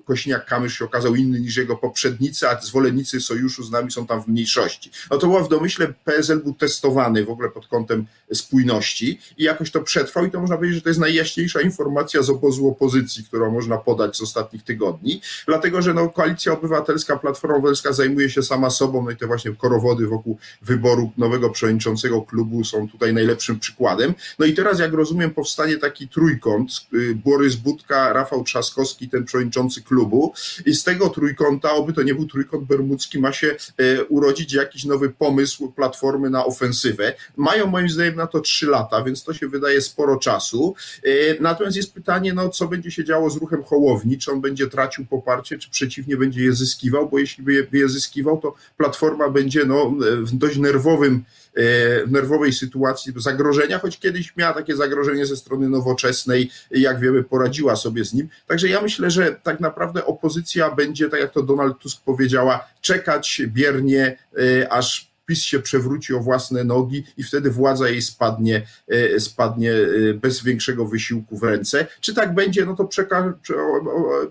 Kośniak-Kamysz 0.09 0.69
się 0.69 0.85
okazał 0.85 1.15
inny 1.15 1.39
niż 1.39 1.57
jego 1.57 1.75
poprzednicy, 1.75 2.49
a 2.49 2.61
zwolennicy 2.61 3.21
sojuszu 3.21 3.63
z 3.63 3.71
nami 3.71 3.91
są 3.91 4.07
tam 4.07 4.23
w 4.23 4.27
mniejszości. 4.27 4.91
No 5.11 5.17
to 5.17 5.27
była 5.27 5.43
w 5.43 5.49
domyśle 5.49 5.93
PSL 6.05 6.39
był 6.39 6.53
testowany 6.53 7.25
w 7.25 7.29
ogóle 7.29 7.49
pod 7.49 7.67
kątem 7.67 8.05
spójności 8.33 9.19
i 9.37 9.43
jakoś 9.43 9.71
to 9.71 9.81
przetrwał 9.81 10.25
i 10.25 10.31
to 10.31 10.39
można 10.39 10.55
powiedzieć, 10.55 10.75
że 10.75 10.81
to 10.81 10.89
jest 10.89 10.99
najjaśniejsza 10.99 11.61
informacja 11.61 12.21
z 12.21 12.29
obozu 12.29 12.67
opozycji, 12.67 13.23
którą 13.23 13.51
można 13.51 13.77
podać 13.77 14.17
z 14.17 14.21
ostatnich 14.21 14.63
tygodni, 14.63 15.21
dlatego 15.45 15.81
że 15.81 15.93
no, 15.93 16.09
Koalicja 16.09 16.53
Obywatelska 16.53 17.17
Platforma 17.21 17.55
Obywatelska 17.55 17.93
zajmuje 17.93 18.29
się 18.29 18.43
sama 18.43 18.69
sobą, 18.69 19.03
no 19.03 19.11
i 19.11 19.15
te 19.15 19.27
właśnie 19.27 19.55
korowody 19.55 20.07
wokół 20.07 20.37
wyboru 20.61 21.11
nowego 21.17 21.49
przewodniczącego 21.49 22.21
klubu 22.21 22.63
są 22.63 22.89
tutaj 22.89 23.13
najlepszym 23.13 23.59
przykładem. 23.59 24.13
No 24.39 24.45
i 24.45 24.53
teraz, 24.53 24.79
jak 24.79 24.93
rozumiem, 24.93 25.31
powstanie 25.31 25.77
taki 25.77 26.07
trójkąt, 26.07 26.71
y, 26.93 27.15
Borys 27.15 27.55
Budka, 27.55 28.13
Rafał 28.13 28.43
Trzaskowski, 28.43 29.09
ten 29.09 29.25
przewodniczący 29.25 29.81
klubu 29.81 30.33
i 30.65 30.73
z 30.73 30.83
tego 30.83 31.09
trójkąta, 31.09 31.71
oby 31.71 31.93
to 31.93 32.03
nie 32.03 32.15
był 32.15 32.27
trójkąt 32.27 32.63
bermudzki, 32.63 33.19
ma 33.19 33.33
się 33.33 33.55
e, 33.77 34.03
urodzić 34.03 34.53
jakiś 34.53 34.85
nowy 34.85 35.09
pomysł 35.09 35.71
Platformy 35.71 36.29
na 36.29 36.45
ofensywę. 36.45 37.13
Mają 37.37 37.67
moim 37.67 37.89
zdaniem 37.89 38.15
na 38.15 38.27
to 38.27 38.39
trzy 38.39 38.67
lata, 38.67 39.03
więc 39.03 39.23
to 39.23 39.33
się 39.33 39.47
wydaje 39.47 39.81
sporo 39.81 40.17
czasu. 40.17 40.75
E, 41.03 41.09
natomiast 41.39 41.77
jest 41.77 41.93
pytanie, 41.93 42.33
no 42.33 42.49
co 42.49 42.67
będzie 42.67 42.91
się 42.91 43.03
działo 43.03 43.29
z 43.29 43.37
ruchem 43.37 43.63
Hołowni, 43.63 44.17
czy 44.17 44.31
on 44.31 44.41
będzie 44.41 44.67
tracił 44.67 45.05
poparcie, 45.05 45.57
czy 45.57 45.69
przeciwnie 45.69 46.17
będzie 46.17 46.43
je 46.43 46.53
zyskiwał, 46.53 47.08
bo 47.11 47.19
jeśli 47.19 47.43
by 47.43 47.53
je, 47.53 47.63
by 47.63 47.77
je 47.77 47.89
zyskiwał, 47.89 48.37
to 48.37 48.55
Platforma 48.77 49.29
będzie 49.29 49.65
no, 49.65 49.93
w 49.99 50.31
dość 50.31 50.57
nerwowym, 50.57 51.23
e, 51.53 51.61
w 52.05 52.11
nerwowej 52.11 52.53
sytuacji 52.53 53.13
zagrożenia, 53.15 53.79
choć 53.79 53.99
kiedyś 53.99 54.35
miała 54.37 54.53
takie 54.53 54.75
zagrożenie 54.75 55.25
ze 55.25 55.35
strony 55.35 55.69
nowoczesnej, 55.69 56.51
jak 56.71 56.99
wiemy, 56.99 57.23
poradziła 57.23 57.75
sobie 57.75 58.05
z 58.05 58.13
nim. 58.13 58.29
Także 58.47 58.67
ja 58.67 58.81
myślę, 58.81 59.11
że 59.11 59.35
tak 59.43 59.59
naprawdę 59.59 60.05
opozycja 60.05 60.71
będzie, 60.71 61.09
tak 61.09 61.19
jak 61.19 61.31
to 61.31 61.43
Donald 61.43 61.79
Tusk 61.79 62.03
powiedziała, 62.05 62.67
czekać 62.81 63.41
biernie, 63.47 64.17
e, 64.61 64.73
aż 64.73 65.08
PiS 65.29 65.41
się 65.41 65.59
przewróci 65.59 66.13
o 66.13 66.19
własne 66.19 66.63
nogi 66.63 67.03
i 67.17 67.23
wtedy 67.23 67.51
władza 67.51 67.89
jej 67.89 68.01
spadnie, 68.01 68.61
e, 68.87 69.19
spadnie 69.19 69.71
e, 69.71 70.13
bez 70.13 70.43
większego 70.43 70.85
wysiłku 70.85 71.37
w 71.37 71.43
ręce. 71.43 71.87
Czy 72.01 72.13
tak 72.13 72.33
będzie, 72.33 72.65
no 72.65 72.75
to 72.75 72.89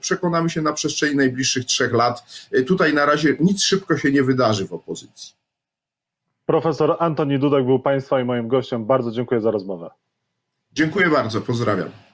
przekonamy 0.00 0.50
się 0.50 0.62
na 0.62 0.72
przestrzeni 0.72 1.16
najbliższych 1.16 1.64
trzech 1.64 1.92
lat. 1.92 2.46
E, 2.52 2.62
tutaj 2.62 2.94
na 2.94 3.06
razie 3.06 3.36
nic 3.40 3.62
szybko 3.62 3.96
się 3.98 4.12
nie 4.12 4.22
wydarzy 4.22 4.66
w 4.66 4.72
opozycji. 4.72 5.32
Profesor 6.46 6.96
Antoni 6.98 7.38
Dudek 7.38 7.64
był 7.64 7.78
Państwa 7.78 8.20
i 8.20 8.24
moim 8.24 8.48
gościem. 8.48 8.84
Bardzo 8.84 9.10
dziękuję 9.10 9.40
za 9.40 9.50
rozmowę. 9.50 9.90
Dziękuję 10.72 11.08
bardzo, 11.08 11.40
pozdrawiam. 11.40 12.07